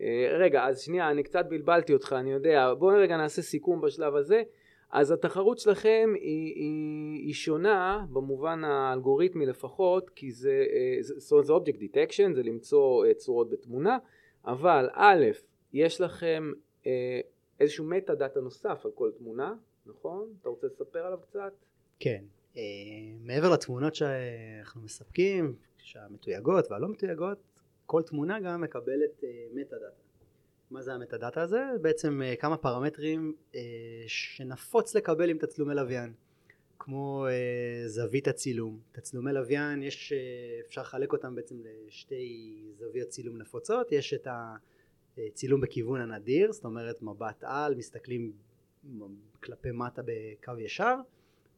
אה, 0.00 0.28
רגע, 0.38 0.64
אז 0.66 0.80
שנייה, 0.80 1.10
אני 1.10 1.22
קצת 1.22 1.46
בלבלתי 1.48 1.92
אותך, 1.92 2.14
אני 2.18 2.32
יודע. 2.32 2.74
בואו 2.78 2.96
רגע 2.96 3.16
נעשה 3.16 3.42
סיכום 3.42 3.80
בשלב 3.80 4.16
הזה. 4.16 4.42
אז 4.90 5.10
התחרות 5.10 5.58
שלכם 5.58 6.12
היא, 6.14 6.54
היא, 6.54 7.26
היא 7.26 7.34
שונה 7.34 8.04
במובן 8.12 8.64
האלגוריתמי 8.64 9.46
לפחות 9.46 10.10
כי 10.10 10.30
זה, 10.32 10.64
זאת 11.00 11.32
אומרת 11.32 11.46
זה 11.46 11.52
object 11.52 11.78
detection 11.78 12.32
זה 12.32 12.42
למצוא 12.42 13.12
צורות 13.12 13.50
בתמונה 13.50 13.98
אבל 14.46 14.88
א' 14.92 15.24
יש 15.74 16.00
לכם 16.00 16.52
איזשהו 17.60 17.84
metadata 17.84 18.40
נוסף 18.40 18.82
על 18.84 18.90
כל 18.94 19.10
תמונה 19.18 19.54
נכון? 19.86 20.34
אתה 20.40 20.48
רוצה 20.48 20.66
לספר 20.66 20.98
עליו 20.98 21.18
קצת? 21.18 21.52
כן 21.98 22.24
אה, 22.54 22.58
מעבר 23.20 23.52
לתמונות 23.52 23.94
שאנחנו 23.94 24.80
מספקים 24.80 25.56
שהמתויגות 25.78 26.70
והלא 26.70 26.88
מתויגות 26.88 27.38
כל 27.86 28.02
תמונה 28.02 28.40
גם 28.40 28.60
מקבלת 28.60 29.20
אה, 29.20 29.24
metadata 29.54 30.04
מה 30.70 30.82
זה 30.82 30.92
המטה 30.92 31.16
דאטה 31.16 31.42
הזה? 31.42 31.62
בעצם 31.82 32.20
uh, 32.22 32.40
כמה 32.40 32.56
פרמטרים 32.56 33.34
uh, 33.52 33.56
שנפוץ 34.06 34.94
לקבל 34.94 35.30
עם 35.30 35.38
תצלומי 35.38 35.74
לוויין 35.74 36.12
כמו 36.78 37.26
uh, 37.26 37.88
זווית 37.88 38.28
הצילום 38.28 38.80
תצלומי 38.92 39.32
לוויין 39.32 39.82
יש 39.82 40.12
uh, 40.12 40.66
אפשר 40.66 40.80
לחלק 40.80 41.12
אותם 41.12 41.34
בעצם 41.34 41.56
לשתי 41.86 42.56
זוויות 42.78 43.08
צילום 43.08 43.38
נפוצות 43.38 43.92
יש 43.92 44.14
את 44.14 44.26
הצילום 45.18 45.60
בכיוון 45.60 46.00
הנדיר 46.00 46.52
זאת 46.52 46.64
אומרת 46.64 47.02
מבט 47.02 47.44
על 47.44 47.74
מסתכלים 47.74 48.32
כלפי 49.42 49.70
מטה 49.70 50.02
בקו 50.04 50.52
ישר 50.58 50.94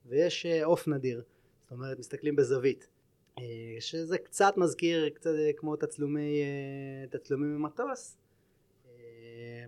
ויש 0.07 0.47
עוף 0.47 0.88
uh, 0.88 0.90
נדיר 0.90 1.23
זאת 1.62 1.71
אומרת 1.71 1.99
מסתכלים 1.99 2.37
בזווית. 2.37 2.88
uh, 3.37 3.42
שזה 3.81 4.19
קצת 4.19 4.55
מזכיר 4.57 5.09
קצת 5.09 5.31
כמו 5.57 5.77
תצלומי, 5.77 6.42
אה, 6.42 7.19
תצלומי 7.19 7.47
ממטוס 7.47 8.16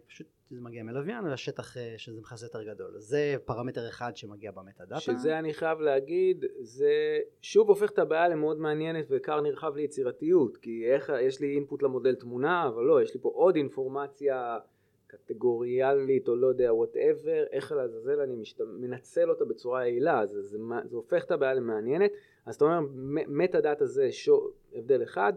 פשוט 0.06 0.26
שזה 0.50 0.60
מגיע 0.60 0.82
מלוויין 0.82 1.24
ולשטח 1.24 1.76
אה, 1.76 1.94
שזה 1.96 2.20
מכסה 2.20 2.46
יותר 2.46 2.62
גדול. 2.62 2.92
זה 2.96 3.36
פרמטר 3.44 3.88
אחד 3.88 4.16
שמגיע 4.16 4.50
ב 4.50 4.84
metadata. 4.84 5.00
שזה 5.00 5.38
אני 5.38 5.54
חייב 5.54 5.80
להגיד, 5.80 6.44
זה 6.60 7.18
שוב 7.42 7.68
הופך 7.68 7.90
את 7.90 7.98
הבעיה 7.98 8.28
למאוד 8.28 8.58
מעניינת 8.58 9.06
וכר 9.10 9.40
נרחב 9.40 9.76
ליצירתיות, 9.76 10.56
כי 10.56 10.86
איך, 10.86 11.12
יש 11.20 11.40
לי 11.40 11.54
input 11.54 11.82
למודל 11.82 12.14
תמונה, 12.14 12.68
אבל 12.68 12.82
לא, 12.82 13.02
יש 13.02 13.14
לי 13.14 13.20
פה 13.20 13.30
עוד 13.34 13.56
אינפורמציה 13.56 14.58
קטגוריאלית 15.06 16.28
או 16.28 16.36
לא 16.36 16.46
יודע, 16.46 16.74
whatever, 16.74 17.44
איך 17.52 17.72
לעזאזל 17.72 18.20
אני 18.20 18.36
משת... 18.36 18.60
מנצל 18.60 19.30
אותה 19.30 19.44
בצורה 19.44 19.86
יעילה, 19.86 20.26
זה, 20.26 20.42
זה, 20.42 20.58
זה 20.84 20.96
הופך 20.96 21.24
את 21.24 21.30
הבעיה 21.30 21.54
למעניינת, 21.54 22.10
אז 22.46 22.54
אתה 22.54 22.64
אומר, 22.64 22.80
metadata 23.28 23.86
זה 23.86 24.12
שו, 24.12 24.50
הבדל 24.74 25.02
אחד, 25.02 25.32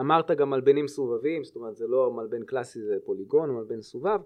אמרת 0.00 0.30
גם 0.30 0.50
מלבנים 0.50 0.88
סובבים, 0.88 1.44
זאת 1.44 1.56
אומרת 1.56 1.76
זה 1.76 1.86
לא 1.86 2.12
מלבן 2.12 2.44
קלאסי 2.44 2.82
זה 2.82 2.96
פוליגון, 3.04 3.50
מלבן 3.50 3.80
סובב, 3.80 4.20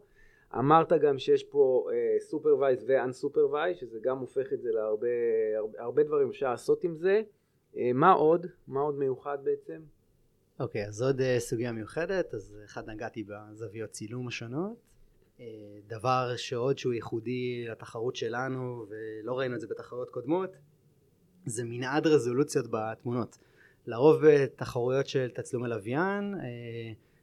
אמרת 0.58 0.92
גם 0.92 1.18
שיש 1.18 1.44
פה 1.44 1.86
supervised 2.18 2.84
ו 2.88 2.94
unsupervised, 2.94 3.76
שזה 3.76 3.98
גם 4.02 4.18
הופך 4.18 4.52
את 4.52 4.60
זה 4.60 4.70
להרבה 4.72 5.08
הרבה, 5.56 5.82
הרבה 5.82 6.02
דברים 6.02 6.28
אפשר 6.28 6.50
לעשות 6.50 6.84
עם 6.84 6.96
זה, 6.96 7.22
אה, 7.76 7.90
מה 7.94 8.12
עוד? 8.12 8.46
מה 8.68 8.80
עוד 8.80 8.98
מיוחד 8.98 9.38
בעצם? 9.44 9.80
אוקיי, 10.60 10.84
okay, 10.84 10.88
אז 10.88 11.02
עוד 11.02 11.20
סוגיה 11.38 11.72
מיוחדת, 11.72 12.34
אז 12.34 12.56
אחד 12.64 12.90
נגעתי 12.90 13.24
בזוויות 13.24 13.90
צילום 13.90 14.28
השונות. 14.28 14.90
דבר 15.86 16.32
שעוד 16.36 16.78
שהוא 16.78 16.92
ייחודי 16.92 17.66
לתחרות 17.70 18.16
שלנו, 18.16 18.86
ולא 18.88 19.38
ראינו 19.38 19.54
את 19.54 19.60
זה 19.60 19.66
בתחרויות 19.66 20.10
קודמות, 20.10 20.50
זה 21.46 21.64
מנעד 21.64 22.06
רזולוציות 22.06 22.66
בתמונות. 22.70 23.38
לרוב 23.86 24.22
בתחרויות 24.26 25.06
של 25.06 25.30
תצלומי 25.30 25.68
לוויין, 25.68 26.34
אה, 26.34 26.44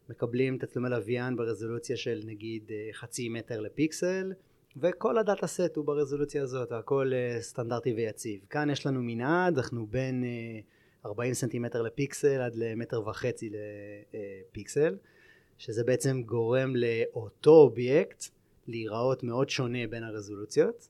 מקבלים 0.10 0.58
תצלומי 0.58 0.90
לוויין 0.90 1.36
ברזולוציה 1.36 1.98
של 1.98 2.22
נגיד 2.26 2.64
אה, 2.70 2.96
חצי 2.96 3.30
מטר 3.30 3.60
לפיקסל, 3.60 4.34
וכל 4.78 5.18
ה 5.18 5.48
dataset 5.48 5.76
הוא 5.76 5.86
ברזולוציה 5.86 6.44
הזאת, 6.44 6.72
הכל 6.72 7.12
אה, 7.12 7.42
סטנדרטי 7.42 7.94
ויציב. 7.94 8.40
כאן 8.50 8.70
יש 8.70 8.86
לנו 8.86 9.00
מנעד, 9.04 9.58
אנחנו 9.58 9.88
בין... 9.88 10.24
אה, 10.24 10.78
40 11.08 11.34
סנטימטר 11.34 11.82
לפיקסל 11.82 12.42
עד 12.42 12.56
למטר 12.56 13.08
וחצי 13.08 13.50
לפיקסל 13.50 14.98
שזה 15.58 15.84
בעצם 15.84 16.22
גורם 16.22 16.74
לאותו 16.76 17.52
אובייקט 17.52 18.24
להיראות 18.68 19.24
מאוד 19.24 19.50
שונה 19.50 19.88
בין 19.90 20.04
הרזולוציות 20.04 20.90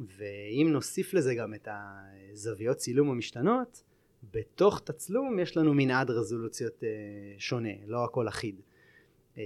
ואם 0.00 0.68
נוסיף 0.72 1.14
לזה 1.14 1.34
גם 1.34 1.54
את 1.54 1.68
הזוויות 1.70 2.76
צילום 2.76 3.10
המשתנות 3.10 3.82
בתוך 4.30 4.80
תצלום 4.84 5.38
יש 5.38 5.56
לנו 5.56 5.74
מנעד 5.74 6.10
רזולוציות 6.10 6.84
אה, 6.84 6.88
שונה, 7.38 7.72
לא 7.86 8.04
הכל 8.04 8.28
אחיד. 8.28 8.60
אה, 9.38 9.42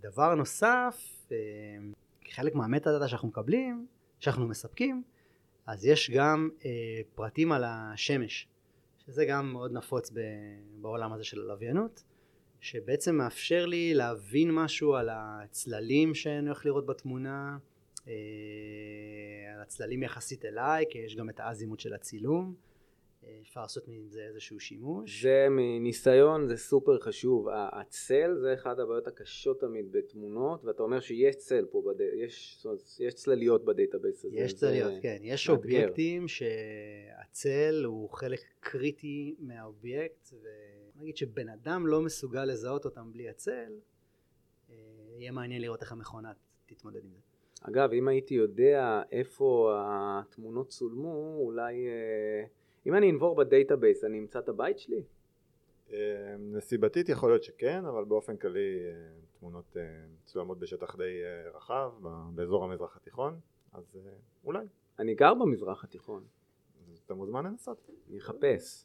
דבר 0.00 0.34
נוסף, 0.34 1.26
אה, 1.32 1.36
כחלק 2.20 2.54
מהמטה 2.54 2.92
דאטה 2.92 3.08
שאנחנו 3.08 3.28
מקבלים, 3.28 3.86
שאנחנו 4.18 4.48
מספקים, 4.48 5.02
אז 5.66 5.86
יש 5.86 6.10
גם 6.10 6.48
פרטים 7.14 7.52
על 7.52 7.64
השמש. 7.66 8.48
שזה 9.06 9.24
גם 9.24 9.52
מאוד 9.52 9.72
נפוץ 9.72 10.12
בעולם 10.80 11.12
הזה 11.12 11.24
של 11.24 11.40
הלוויינות, 11.40 12.02
שבעצם 12.60 13.14
מאפשר 13.14 13.66
לי 13.66 13.94
להבין 13.94 14.50
משהו 14.50 14.94
על 14.94 15.08
הצללים 15.12 16.14
שאני 16.14 16.46
הולך 16.46 16.66
לראות 16.66 16.86
בתמונה, 16.86 17.58
אה, 18.08 18.12
על 19.54 19.62
הצללים 19.62 20.02
יחסית 20.02 20.44
אליי, 20.44 20.84
כי 20.90 20.98
יש 20.98 21.16
גם 21.16 21.30
את 21.30 21.40
האזימוט 21.40 21.80
של 21.80 21.94
הצילום. 21.94 22.54
אפשר 23.42 23.60
לעשות 23.60 23.88
מזה 23.88 24.22
איזשהו 24.22 24.60
שימוש. 24.60 25.22
זה 25.22 25.46
מניסיון 25.50 26.46
זה 26.46 26.56
סופר 26.56 27.00
חשוב, 27.00 27.48
הצל 27.52 28.34
זה 28.40 28.54
אחד 28.54 28.80
הבעיות 28.80 29.06
הקשות 29.06 29.60
תמיד 29.60 29.92
בתמונות 29.92 30.64
ואתה 30.64 30.82
אומר 30.82 31.00
שיש 31.00 31.36
צל 31.36 31.66
פה, 31.70 31.82
בד... 31.86 32.00
יש, 32.14 32.66
יש 33.00 33.14
צלליות 33.14 33.64
ב 33.64 33.71
database 33.71 34.24
הזה. 34.24 34.36
יש 34.36 34.54
צלליות, 34.54 34.92
כן, 35.02 35.18
יש 35.22 35.50
מאתגר. 35.50 35.62
אובייקטים 35.62 36.28
שהצל 36.28 37.82
הוא 37.84 38.10
חלק 38.10 38.40
קריטי 38.60 39.34
מהאובייקט 39.38 40.28
ונגיד 40.96 41.16
שבן 41.16 41.48
אדם 41.48 41.86
לא 41.86 42.00
מסוגל 42.00 42.44
לזהות 42.44 42.84
אותם 42.84 43.12
בלי 43.12 43.28
הצל, 43.28 43.72
אה, 44.70 44.74
יהיה 45.18 45.32
מעניין 45.32 45.62
לראות 45.62 45.80
איך 45.82 45.92
המכונה 45.92 46.32
תתמודד 46.66 47.04
עם 47.04 47.10
זה. 47.14 47.20
אגב, 47.62 47.92
אם 47.92 48.08
הייתי 48.08 48.34
יודע 48.34 49.02
איפה 49.12 49.74
התמונות 49.76 50.68
צולמו, 50.68 51.36
אולי... 51.40 51.86
אה, 51.86 52.44
אם 52.86 52.94
אני 52.94 53.10
אנבור 53.10 53.36
ב 53.36 53.44
database 53.44 54.04
אני 54.04 54.18
אמצא 54.18 54.38
את 54.38 54.48
הבית 54.48 54.78
שלי? 54.78 55.02
אה, 55.92 56.36
נסיבתית 56.38 57.08
יכול 57.08 57.30
להיות 57.30 57.42
שכן, 57.42 57.84
אבל 57.84 58.04
באופן 58.04 58.36
כללי 58.36 58.78
אה, 58.84 58.92
תמונות 59.38 59.76
אה, 59.76 59.82
צולמו 60.24 60.58
בשטח 60.58 60.96
די 60.96 61.22
רחב, 61.54 61.92
באזור 62.34 62.64
המזרח 62.64 62.96
התיכון, 62.96 63.40
אז 63.72 63.98
אולי. 64.44 64.66
אני 64.98 65.14
גר 65.14 65.34
במזרח 65.34 65.84
התיכון. 65.84 66.24
אתה 67.06 67.14
מוזמן 67.14 67.44
לנסות. 67.44 67.90
אני 68.10 68.18
אחפש. 68.18 68.84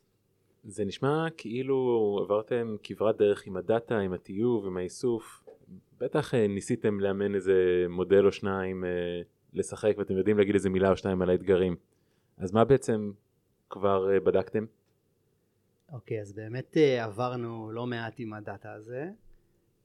זה 0.64 0.86
נשמע 0.86 1.26
כאילו 1.38 2.20
עברתם 2.24 2.76
כברת 2.84 3.18
דרך 3.18 3.48
עם 3.48 3.58
ה 3.58 3.65
data, 3.65 4.00
עם 4.00 4.14
הטיוב, 4.14 4.66
עם 4.66 4.78
האיסוף. 4.78 5.44
בטח 6.00 6.34
ניסיתם 6.34 7.00
לאמן 7.00 7.36
איזה 7.36 7.86
מודל 7.90 8.26
או 8.26 8.32
שניים 8.32 8.84
לשחק 9.54 9.94
ואתם 9.98 10.18
יודעים 10.18 10.38
להגיד 10.38 10.56
איזה 10.56 10.70
מילה 10.70 10.92
או 10.92 10.98
שניים 10.98 11.22
על 11.22 11.30
האתגרים. 11.30 11.76
אז 12.38 12.54
מה 12.54 12.66
בעצם 12.66 13.12
כבר 13.70 14.14
אה, 14.14 14.20
בדקתם? 14.20 14.66
אוקיי, 15.92 16.18
okay, 16.18 16.22
אז 16.22 16.34
באמת 16.34 16.78
אה, 16.78 17.04
עברנו 17.04 17.72
לא 17.72 17.86
מעט 17.88 18.14
עם 18.18 18.34
ה 18.34 18.42
data 18.42 18.74
הזה. 18.74 19.10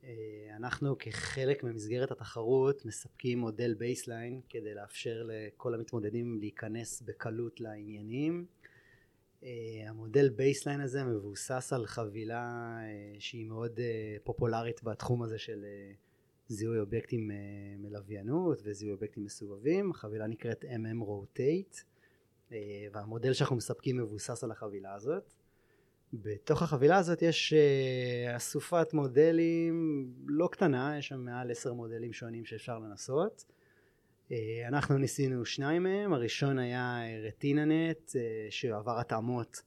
אה, 0.04 0.10
אנחנו 0.56 0.98
כחלק 0.98 1.64
ממסגרת 1.64 2.10
התחרות 2.10 2.84
מספקים 2.84 3.38
מודל 3.38 3.74
baseline 3.74 4.40
כדי 4.48 4.74
לאפשר 4.74 5.22
לכל 5.26 5.74
המתמודדים 5.74 6.38
להיכנס 6.40 7.02
בקלות 7.02 7.60
לעניינים. 7.60 8.46
המודל 9.88 10.28
baseline 10.28 10.80
הזה 10.80 11.04
מבוסס 11.04 11.72
על 11.72 11.86
חבילה 11.86 12.76
שהיא 13.18 13.46
מאוד 13.46 13.80
פופולרית 14.24 14.82
בתחום 14.82 15.22
הזה 15.22 15.38
של 15.38 15.64
זיהוי 16.48 16.78
אובייקטים 16.78 17.30
מלוויינות 17.78 18.60
וזיהוי 18.64 18.94
אובייקטים 18.94 19.24
מסובבים. 19.24 19.90
החבילה 19.90 20.26
נקראת 20.26 20.64
MM 20.64 21.02
Rotate. 21.02 21.91
אה, 22.52 22.86
והמודל 22.92 23.32
שאנחנו 23.32 23.56
מספקים 23.56 23.96
מבוסס 23.96 24.44
על 24.44 24.50
החבילה 24.50 24.94
הזאת. 24.94 25.32
בתוך 26.12 26.62
החבילה 26.62 26.96
הזאת 26.96 27.22
יש 27.22 27.52
אה, 27.52 28.36
אסופת 28.36 28.94
מודלים 28.94 30.06
לא 30.26 30.48
קטנה, 30.52 30.98
יש 30.98 31.08
שם 31.08 31.20
מעל 31.20 31.50
עשר 31.50 31.72
מודלים 31.72 32.12
שונים 32.12 32.44
שאפשר 32.44 32.78
לנסות. 32.78 33.44
אה, 34.32 34.68
אנחנו 34.68 34.98
ניסינו 34.98 35.44
שניים 35.44 35.82
מהם, 35.82 36.12
הראשון 36.12 36.58
היה 36.58 37.00
רטיננט 37.26 38.10
שעבר 38.50 38.98
התאמות 38.98 39.62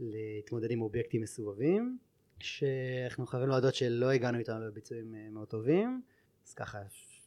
להתמודד 0.00 0.70
עם 0.70 0.82
אובייקטים 0.82 1.22
מסובבים, 1.22 1.98
שאנחנו 2.40 3.26
חייבים 3.26 3.48
להודות 3.48 3.74
שלא 3.74 4.10
הגענו 4.10 4.38
איתם 4.38 4.60
לביצועים 4.60 5.14
מאוד 5.34 5.48
טובים, 5.48 6.02
אז 6.46 6.54
ככה 6.54 6.78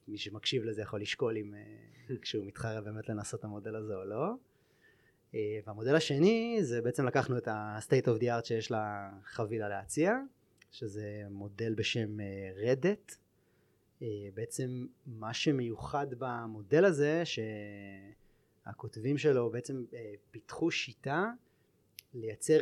מי 0.08 0.18
שמקשיב 0.18 0.64
לזה 0.64 0.82
יכול 0.82 1.02
לשקול 1.02 1.38
אם 1.38 1.54
כשהוא 2.22 2.46
מתחרה 2.46 2.82
באמת 2.82 3.10
לנסות 3.10 3.40
את 3.40 3.46
המודל 3.46 3.76
הזה 3.76 3.96
או 3.96 4.06
לא. 4.06 4.34
אה, 5.36 5.60
והמודל 5.66 5.96
השני 5.96 6.58
זה 6.62 6.82
בעצם 6.82 7.06
לקחנו 7.06 7.38
את 7.38 7.48
ה-state 7.48 8.06
of 8.06 8.22
the 8.22 8.24
art 8.24 8.46
שיש 8.46 8.72
לחבילה 8.72 9.70
להציע 9.70 10.14
שזה 10.72 11.24
מודל 11.30 11.74
בשם 11.74 12.18
רדט 12.56 13.16
אה, 14.02 14.08
אה, 14.08 14.30
בעצם 14.34 14.86
מה 15.06 15.34
שמיוחד 15.34 16.08
במודל 16.18 16.86
הזה 16.86 17.24
שהכותבים 18.66 19.18
שלו 19.18 19.50
בעצם 19.50 19.86
פיתחו 20.32 20.72
שיטה 20.72 21.32
לייצר 22.14 22.60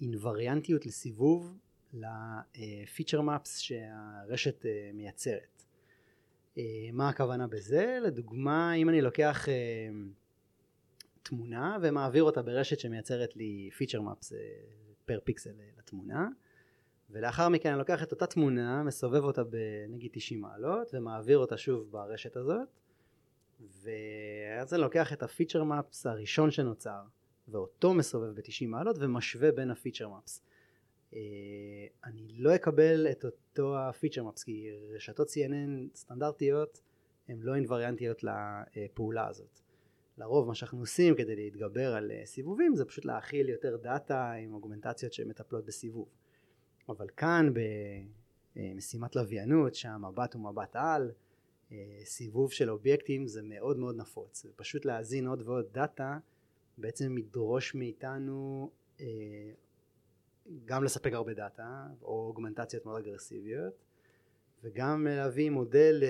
אינווריאנטיות 0.00 0.86
לסיבוב 0.86 1.56
לפיצ'ר 1.94 3.20
מפס 3.20 3.58
שהרשת 3.58 4.64
מייצרת 4.94 5.62
מה 6.92 7.08
הכוונה 7.08 7.46
בזה? 7.46 7.98
לדוגמה 8.02 8.74
אם 8.74 8.88
אני 8.88 9.00
לוקח 9.00 9.48
תמונה 11.28 11.78
ומעביר 11.82 12.22
אותה 12.22 12.42
ברשת 12.42 12.78
שמייצרת 12.78 13.36
לי 13.36 13.70
פיצ'ר 13.76 14.00
מפס 14.00 14.32
פר 15.04 15.18
פיקסל 15.24 15.50
לתמונה. 15.78 16.28
ולאחר 17.10 17.48
מכן 17.48 17.68
אני 17.68 17.78
לוקח 17.78 18.02
את 18.02 18.12
אותה 18.12 18.26
תמונה 18.26 18.82
מסובב 18.82 19.24
אותה 19.24 19.42
בנגיד 19.44 20.10
90 20.14 20.40
מעלות 20.40 20.94
ומעביר 20.94 21.38
אותה 21.38 21.56
שוב 21.56 21.90
ברשת 21.90 22.36
הזאת. 22.36 22.68
ואז 23.60 24.74
אני 24.74 24.82
לוקח 24.82 25.12
את 25.12 25.22
הפיצ'ר 25.22 25.64
מפס 25.64 26.06
הראשון 26.06 26.50
שנוצר 26.50 27.02
ואותו 27.48 27.94
מסובב 27.94 28.34
ב-90 28.34 28.66
מעלות 28.66 28.96
ומשווה 28.98 29.52
בין 29.52 29.70
הפיצ'ר 29.70 30.08
מפס 30.08 30.42
אה, 31.14 31.20
אני 32.04 32.28
לא 32.28 32.54
אקבל 32.54 33.06
את 33.10 33.24
אותו 33.24 33.78
הפיצ'ר 33.78 34.22
מפס 34.24 34.44
כי 34.44 34.70
רשתות 34.94 35.28
CNN 35.28 35.96
סטנדרטיות 35.96 36.80
הן 37.28 37.38
לא 37.40 37.54
אינווריאנטיות 37.54 38.24
לפעולה 38.24 39.28
הזאת 39.28 39.65
לרוב 40.18 40.46
מה 40.46 40.54
שאנחנו 40.54 40.78
עושים 40.80 41.14
כדי 41.16 41.36
להתגבר 41.36 41.94
על 41.94 42.10
אה, 42.10 42.22
סיבובים 42.26 42.74
זה 42.74 42.84
פשוט 42.84 43.04
להכיל 43.04 43.48
יותר 43.48 43.76
דאטה 43.76 44.32
עם 44.32 44.54
אוגמנטציות 44.54 45.12
שמטפלות 45.12 45.64
בסיבוב. 45.64 46.08
אבל 46.88 47.06
כאן 47.16 47.52
אה, 48.56 48.72
משימת 48.74 49.16
לוויינות 49.16 49.74
שהמבט 49.74 50.34
הוא 50.34 50.42
מבט 50.42 50.76
על, 50.76 51.10
אה, 51.72 52.00
סיבוב 52.04 52.52
של 52.52 52.70
אובייקטים 52.70 53.26
זה 53.26 53.42
מאוד 53.42 53.78
מאוד 53.78 53.96
נפוץ, 53.96 54.46
ופשוט 54.48 54.84
להזין 54.84 55.26
עוד 55.26 55.42
ועוד 55.42 55.66
data 55.72 56.18
בעצם 56.78 57.18
ידרוש 57.18 57.74
מאיתנו 57.74 58.70
אה, 59.00 59.06
גם 60.64 60.84
לספק 60.84 61.12
הרבה 61.12 61.34
data 61.34 61.86
או 62.02 62.26
אוגמנטציות 62.26 62.86
מאוד 62.86 63.06
אגרסיביות 63.06 63.85
וגם 64.64 65.06
להביא 65.06 65.50
מודל, 65.50 66.02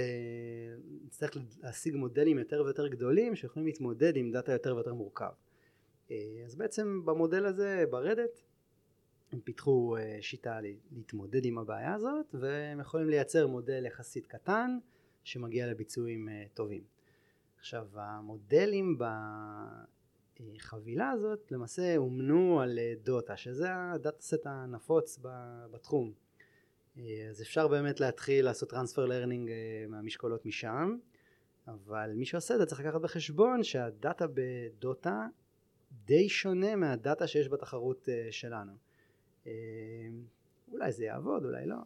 נצטרך 1.04 1.36
להשיג 1.62 1.96
מודלים 1.96 2.38
יותר 2.38 2.62
ויותר 2.64 2.88
גדולים 2.88 3.36
שיכולים 3.36 3.66
להתמודד 3.66 4.16
עם 4.16 4.30
data 4.30 4.52
יותר 4.52 4.74
ויותר 4.74 4.94
מורכב. 4.94 5.32
אז 6.44 6.56
בעצם 6.56 7.02
במודל 7.04 7.46
הזה 7.46 7.84
ב 7.90 7.99
ReDet 7.99 8.42
הם 9.32 9.40
פיתחו 9.40 9.96
אה, 9.96 10.18
שיטה 10.20 10.60
להתמודד 10.90 11.44
עם 11.44 11.58
הבעיה 11.58 11.94
הזאת 11.94 12.34
והם 12.34 12.80
יכולים 12.80 13.08
לייצר 13.08 13.46
מודל 13.46 13.86
יחסית 13.86 14.26
קטן 14.26 14.78
שמגיע 15.24 15.66
לביצועים 15.66 16.28
אה, 16.28 16.44
טובים. 16.54 16.82
עכשיו 17.58 17.88
המודלים 17.94 18.98
בחבילה 20.40 21.10
הזאת 21.10 21.52
למעשה 21.52 21.96
אומנו 21.96 22.60
על 22.60 22.78
אה, 22.78 22.94
DOTA 23.02 23.36
שזה 23.36 23.68
ה 23.74 24.22
dataset 24.22 24.46
הנפוץ 24.46 25.18
בתחום 25.70 26.12
אז 27.30 27.42
אפשר 27.42 27.68
באמת 27.68 28.00
להתחיל 28.00 28.44
לעשות 28.44 28.70
transfer 28.70 29.06
learning 29.06 29.50
מהמשקולות 29.88 30.46
משם 30.46 30.96
אבל 31.66 32.12
מי 32.14 32.24
שעושה 32.24 32.54
את 32.54 32.58
זה 32.58 32.66
צריך 32.66 32.80
לקחת 32.80 33.00
בחשבון 33.00 33.62
שהדאטה 33.62 34.26
בדוטה 34.34 35.26
די 36.04 36.28
שונה 36.28 36.76
מה 36.76 36.93
data 36.93 37.26
שיש 37.26 37.48
בתחרות 37.48 38.08
שלנו 38.30 38.72
אה, 39.46 39.52
אולי 40.72 40.92
זה 40.92 41.04
יעבוד, 41.04 41.44
אולי 41.44 41.66
לא, 41.66 41.76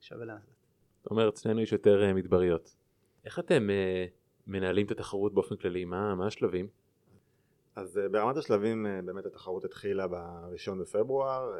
שווה 0.00 0.24
לעשות. 0.24 0.54
זאת 1.02 1.10
אומרת, 1.10 1.32
אצלנו 1.32 1.60
יש 1.60 1.72
יותר 1.72 2.02
אה, 2.02 2.12
מדבריות. 2.12 2.76
איך 3.24 3.38
אתם 3.38 3.68
מנהלים 4.46 4.86
את 4.86 4.90
התחרות 4.90 5.34
באופן 5.34 5.56
כללי? 5.56 5.84
מה, 5.84 6.14
מה 6.14 6.26
השלבים? 6.26 6.68
אז 7.76 8.00
ברמת 8.10 8.36
השלבים 8.36 8.86
באמת 9.04 9.26
התחרות 9.26 9.64
התחילה 9.64 10.08
בראשון 10.08 10.78
בפברואר, 10.80 11.52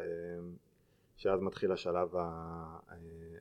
שאז 1.23 1.41
מתחיל 1.41 1.73
השלב 1.73 2.09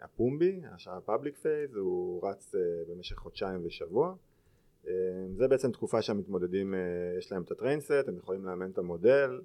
הפומבי, 0.01 0.61
השלב 0.75 0.97
ה 0.97 1.03
public 1.03 1.37
phase, 1.37 1.75
הוא 1.75 2.27
רץ 2.27 2.55
uh, 2.55 2.91
במשך 2.91 3.15
חודשיים 3.15 3.65
ושבוע. 3.65 4.15
Uh, 4.85 4.87
זה 5.33 5.47
בעצם 5.47 5.71
תקופה 5.71 6.01
שהמתמודדים, 6.01 6.73
יש 7.17 7.31
להם 7.31 7.43
את 7.43 7.51
הטריינסט, 7.51 8.07
הם 8.07 8.17
יכולים 8.17 8.45
לאמן 8.45 8.71
את 8.71 8.77
המודל, 8.77 9.41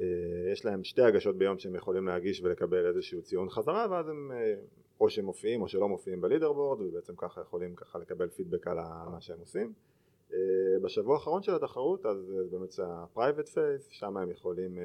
אה, 0.00 0.06
יש 0.52 0.64
להם 0.64 0.84
שתי 0.84 1.02
הגשות 1.02 1.36
ביום 1.36 1.58
שהם 1.58 1.74
יכולים 1.74 2.06
להגיש 2.06 2.40
ולקבל 2.40 2.86
איזשהו 2.86 3.22
ציון 3.22 3.50
חזרה 3.50 3.86
ואז 3.90 4.08
הם 4.08 4.32
אה, 4.32 4.54
או 5.00 5.10
שהם 5.10 5.24
מופיעים 5.24 5.62
או 5.62 5.68
שלא 5.68 5.88
מופיעים 5.88 6.20
בלידרבורד 6.20 6.80
ובעצם 6.80 7.16
ככה 7.16 7.40
יכולים 7.40 7.74
ככה 7.74 7.98
לקבל 7.98 8.28
פידבק 8.28 8.66
על 8.66 8.76
מה 9.10 9.20
שהם 9.20 9.38
עושים. 9.38 9.72
אה, 10.32 10.38
בשבוע 10.82 11.14
האחרון 11.14 11.42
של 11.42 11.54
התחרות 11.54 12.06
אז 12.06 12.34
באמת 12.50 12.72
זה 12.72 12.86
ה-private 12.86 13.48
phase, 13.48 13.86
שם 13.90 14.16
הם 14.16 14.30
יכולים 14.30 14.78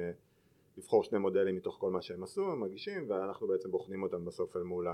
לבחור 0.79 1.03
שני 1.03 1.19
מודלים 1.19 1.55
מתוך 1.55 1.77
כל 1.79 1.91
מה 1.91 2.01
שהם 2.01 2.23
עשו, 2.23 2.51
הם 2.51 2.61
מגישים 2.61 3.09
ואנחנו 3.09 3.47
בעצם 3.47 3.71
בוחנים 3.71 4.03
אותם 4.03 4.25
בסוף 4.25 4.55
אל 4.55 4.61
מול, 4.61 4.87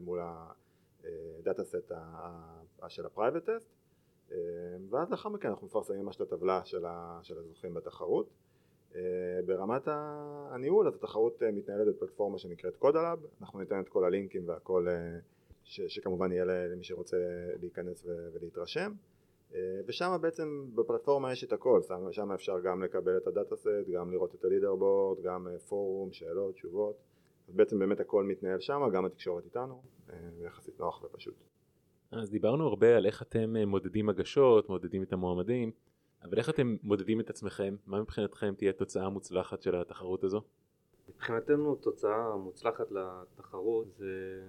מול 0.00 0.20
ה 1.38 1.64
dataset 1.64 1.92
של 2.88 3.06
ה-private 3.06 3.48
test. 3.48 3.66
ואז 4.90 5.10
לאחר 5.10 5.28
מכן 5.28 5.48
אנחנו 5.48 5.66
מפרסמים 5.66 6.04
ממש 6.04 6.16
את 6.16 6.20
הטבלה 6.20 6.64
של 7.22 7.38
הזוכים 7.38 7.74
בתחרות. 7.74 8.30
אה, 8.94 9.00
ברמת 9.46 9.82
הניהול 10.50 10.88
אז 10.88 10.94
התחרות 10.94 11.42
אה, 11.42 11.52
מתנהלת 11.52 11.86
בפלטפורמה 11.86 12.38
שנקראת 12.38 12.76
CodaLab 12.76 13.18
אנחנו 13.40 13.58
ניתן 13.58 13.80
את 13.80 13.88
כל 13.88 14.04
הלינקים 14.04 14.48
והכל 14.48 14.88
אה, 14.88 15.18
ש, 15.64 15.80
שכמובן 15.80 16.32
יהיה 16.32 16.44
למי 16.44 16.84
שרוצה 16.84 17.16
להיכנס 17.60 18.06
ולהתרשם 18.06 18.92
ושם 19.86 20.16
בעצם 20.20 20.66
בפלטפורמה 20.74 21.32
יש 21.32 21.44
את 21.44 21.52
הכל, 21.52 21.80
שם 22.10 22.32
אפשר 22.32 22.60
גם 22.60 22.82
לקבל 22.82 23.16
את 23.16 23.26
ה 23.26 23.56
dataset, 23.56 23.88
גם 23.92 24.10
לראות 24.10 24.34
את 24.34 24.44
ה 24.44 24.50
leaderboard, 24.50 25.22
גם 25.22 25.48
פורום, 25.68 26.12
שאלות, 26.12 26.54
תשובות 26.54 26.96
אז 27.48 27.54
בעצם 27.54 27.78
באמת 27.78 28.00
הכל 28.00 28.24
מתנהל 28.24 28.60
שם, 28.60 28.80
גם 28.92 29.04
התקשורת 29.04 29.44
איתנו, 29.44 29.82
יחסית 30.38 30.80
נוח 30.80 31.04
ופשוט. 31.04 31.34
אז 32.10 32.30
דיברנו 32.30 32.66
הרבה 32.68 32.96
על 32.96 33.06
איך 33.06 33.22
אתם 33.22 33.56
מודדים 33.66 34.08
הגשות, 34.08 34.68
מודדים 34.68 35.02
את 35.02 35.12
המועמדים 35.12 35.70
אבל 36.22 36.38
איך 36.38 36.50
אתם 36.50 36.76
מודדים 36.82 37.20
את 37.20 37.30
עצמכם? 37.30 37.76
מה 37.86 38.00
מבחינתכם 38.00 38.54
תהיה 38.58 38.72
תוצאה 38.72 39.08
מוצלחת 39.08 39.62
של 39.62 39.76
התחרות 39.76 40.24
הזו? 40.24 40.40
מבחינתנו 41.08 41.74
תוצאה 41.74 42.36
מוצלחת 42.36 42.86
לתחרות 42.90 43.86
זה 43.96 44.42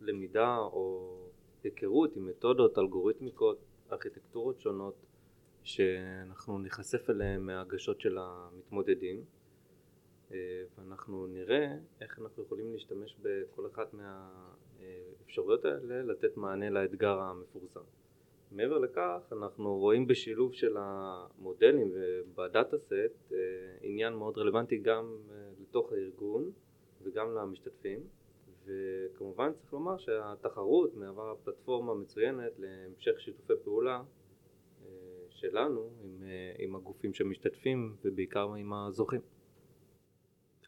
למידה 0.00 0.56
או 0.58 1.14
היכרות 1.64 2.16
עם 2.16 2.26
מתודות, 2.26 2.78
אלגוריתמיקות, 2.78 3.58
ארכיטקטורות 3.92 4.60
שונות 4.60 5.06
שאנחנו 5.64 6.58
ניחשף 6.58 7.10
אליהן 7.10 7.40
מהגשות 7.40 8.00
של 8.00 8.18
המתמודדים 8.18 9.24
אה, 10.32 10.36
ואנחנו 10.78 11.26
נראה 11.26 11.66
איך 12.00 12.18
אנחנו 12.18 12.42
יכולים 12.42 12.72
להשתמש 12.72 13.16
בכל 13.22 13.66
אחת 13.66 13.94
מהאפשרויות 13.94 15.64
האלה 15.64 16.02
לתת 16.02 16.36
מענה 16.36 16.70
לאתגר 16.70 17.18
המפורסם. 17.18 17.80
מעבר 18.52 18.78
לכך 18.78 19.32
אנחנו 19.32 19.78
רואים 19.78 20.06
בשילוב 20.06 20.52
של 20.52 20.76
המודלים 20.78 21.90
ובדאטה 21.94 22.78
סט 22.78 23.32
אה, 23.32 23.38
עניין 23.82 24.14
מאוד 24.14 24.38
רלוונטי 24.38 24.78
גם 24.78 25.16
אה, 25.30 25.50
לתוך 25.62 25.92
הארגון 25.92 26.50
וגם 27.02 27.34
למשתתפים 27.34 28.00
וכמובן 28.66 29.52
צריך 29.52 29.72
לומר 29.72 29.98
שהתחרות 29.98 30.94
מהווה 30.94 31.34
פלטפורמה 31.44 31.94
מצוינת 31.94 32.52
להמשך 32.58 33.20
שיתופי 33.20 33.52
פעולה 33.64 34.02
אה, 34.82 34.88
שלנו 35.30 35.90
עם, 36.04 36.22
עם 36.58 36.76
הגופים 36.76 37.14
שמשתתפים 37.14 37.96
ובעיקר 38.04 38.54
עם 38.54 38.72
הזוכים. 38.72 39.20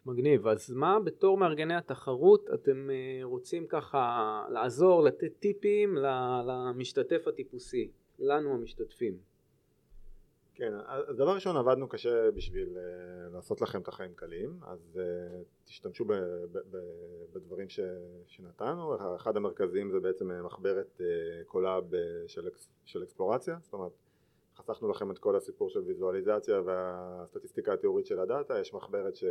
מגניב. 0.07 0.46
אז 0.46 0.70
מה 0.70 1.00
בתור 1.00 1.38
מארגני 1.38 1.74
התחרות 1.74 2.46
אתם 2.55 2.90
אה, 2.90 3.20
רוצים 3.22 3.66
ככה 3.66 4.44
לעזור, 4.50 5.02
לתת 5.02 5.38
טיפים 5.38 5.96
למשתתף 6.46 7.28
הטיפוסי, 7.28 7.90
לנו 8.18 8.55
המשתתפים? 8.55 9.32
כן, 10.55 10.73
אז 10.87 11.17
דבר 11.17 11.35
ראשון 11.35 11.57
עבדנו 11.57 11.88
קשה 11.88 12.31
בשביל 12.31 12.69
uh, 12.69 13.35
לעשות 13.35 13.61
לכם 13.61 13.81
את 13.81 13.88
החיים 13.88 14.15
קלים, 14.15 14.61
אז 14.62 15.01
uh, 15.01 15.65
תשתמשו 15.65 16.05
ב, 16.05 16.12
ב, 16.53 16.59
ב, 16.71 16.79
בדברים 17.33 17.69
ש, 17.69 17.81
שנתנו, 18.27 18.97
אחד 19.17 19.37
המרכזיים 19.37 19.91
זה 19.91 20.01
בעצם 20.01 20.45
מחברת 20.45 21.01
uh, 21.01 21.03
Colab 21.47 21.85
של, 22.27 22.49
של 22.85 23.03
אקספלורציה, 23.03 23.59
זאת 23.62 23.73
אומרת 23.73 23.93
חסכנו 24.57 24.88
לכם 24.88 25.11
את 25.11 25.19
כל 25.19 25.37
הסיפור 25.37 25.71
של 25.71 25.81
ויזואליזציה 25.81 26.61
והסטטיסטיקה 26.61 27.73
התיאורית 27.73 28.07
של 28.07 28.21
ה 28.21 28.27
data, 28.27 28.59
יש 28.59 28.75
מחברת 28.75 29.17
ש... 29.17 29.25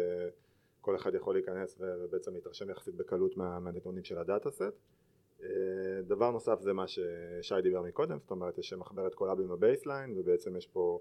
כל 0.82 0.96
אחד 0.96 1.16
יכול 1.16 1.36
להיכנס 1.36 1.78
ובעצם 1.80 2.34
להתרשם 2.34 2.70
יחסית 2.70 2.96
בקלות 2.96 3.38
מה, 3.38 3.60
מהנתונים 3.60 4.04
של 4.04 4.18
ה 4.18 4.52
dataset. 4.52 4.74
אה, 5.44 6.02
דבר 6.02 6.32
נוסף 6.32 6.60
זה 6.60 6.74
מה 6.74 6.86
ששי 6.88 7.62
דיבר 7.64 7.82
מקודם, 7.82 8.20
זאת 8.20 8.32
אומרת 8.32 8.58
יש 8.58 8.74
מחברת 8.74 9.16
Colab 9.16 9.42
עם 9.42 9.52
ה 9.52 9.59
baseline 9.59 10.14
ובעצם 10.18 10.56
יש 10.56 10.68
פה 10.68 11.00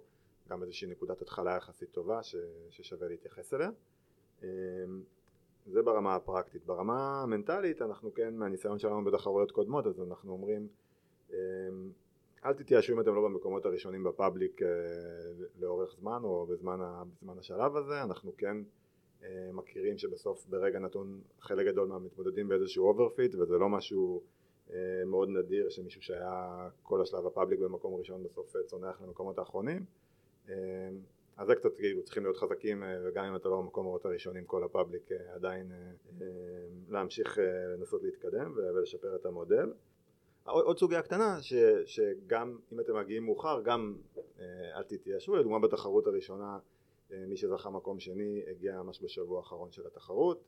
גם 0.49 0.63
איזושהי 0.63 0.89
נקודת 0.89 1.23
התחלה 1.23 1.57
יחסית 1.57 1.91
טובה 1.91 2.23
ש, 2.23 2.37
ששווה 2.71 3.09
להתייחס 3.09 3.55
אליה. 3.55 3.71
אה, 4.43 4.49
זה 5.67 5.83
ברמה 5.83 6.15
הפרקטית. 6.15 6.67
ברמה 6.67 7.23
המנטלית 7.23 7.83
אנחנו 7.83 8.15
כן 8.15 8.37
מהניסיון 8.37 8.79
שלנו 8.79 9.05
בתחרויות 9.05 9.51
קודמות 9.51 9.87
אז 9.87 10.01
אנחנו 10.01 10.33
אומרים 10.33 10.69
אה, 11.33 11.39
אל 12.45 12.53
תתייאשו 12.53 12.93
אם 12.93 13.01
אתם 13.01 13.15
לא 13.15 13.23
במקומות 13.23 13.67
הראשונים 13.67 14.05
ב 14.05 14.13
public 14.13 14.61
לאורך 15.59 15.95
זמן 16.01 16.21
או 16.25 16.47
בזמן, 16.47 16.79
בזמן 17.17 17.39
השלב 17.39 17.77
הזה, 17.77 18.03
אנחנו 18.03 18.33
כן 18.37 18.57
מכירים 19.53 19.99
שבסוף 19.99 20.47
ברגע 20.47 20.79
נתון 20.79 21.21
חלק 21.41 21.67
גדול 21.67 21.89
מהמתמודדים 21.89 22.49
באיזשהו 22.49 22.87
overfit 22.87 23.35
וזה 23.35 23.59
לא 23.59 23.69
משהו 23.69 24.23
אה, 24.73 25.05
מאוד 25.07 25.29
נדיר 25.29 25.69
שמישהו 25.69 26.03
שהיה 26.03 26.69
כל 26.83 27.03
השלב 27.03 27.27
ה 27.27 27.32
public 27.32 27.61
במקום 27.61 27.95
ראשון 27.95 28.23
בסוף 28.23 28.57
אה, 28.57 28.63
צונח 28.63 29.03
למקומות 29.03 29.39
האחרונים. 29.39 29.85
אז 31.37 31.47
זה 31.47 31.55
קצת 31.55 31.77
כאילו 31.77 32.03
צריכים 32.03 32.23
להיות 32.23 32.37
חזקים 32.37 32.83
וגם 33.05 33.25
אם 33.25 33.37
אתה 33.37 33.49
לא 33.49 33.57
במקומות 33.57 34.05
הראשונים 34.05 34.45
כל 34.45 34.65
ה 34.65 34.71
public 34.71 35.09
עדיין 35.35 35.73
להמשיך 36.89 37.39
לנסות 37.77 38.03
להתקדם 38.03 38.53
ולשפר 38.57 39.17
את 39.17 39.27
המודל. 39.27 39.73
עוד 40.45 40.79
סוגיה 40.79 41.03
קטנה 41.03 41.43
ש, 41.43 41.55
שגם 41.87 42.59
אם 42.73 42.81
אתם 42.81 42.97
מגיעים 42.97 43.25
מאוחר 43.25 43.61
גם 43.65 43.97
אל 44.77 44.83
תתייאשו 44.83 45.37
לדוגמה 45.37 45.59
בתחרות 45.59 46.07
הראשונה 46.07 46.53
אה, 46.55 46.59
מי 47.29 47.37
שזכה 47.37 47.71
מקום 47.71 48.01
שני 48.01 48.43
הגיע 48.51 48.83
ממש 48.83 49.03
בשבוע 49.03 49.39
האחרון 49.39 49.73
של 49.73 49.87
התחרות 49.87 50.45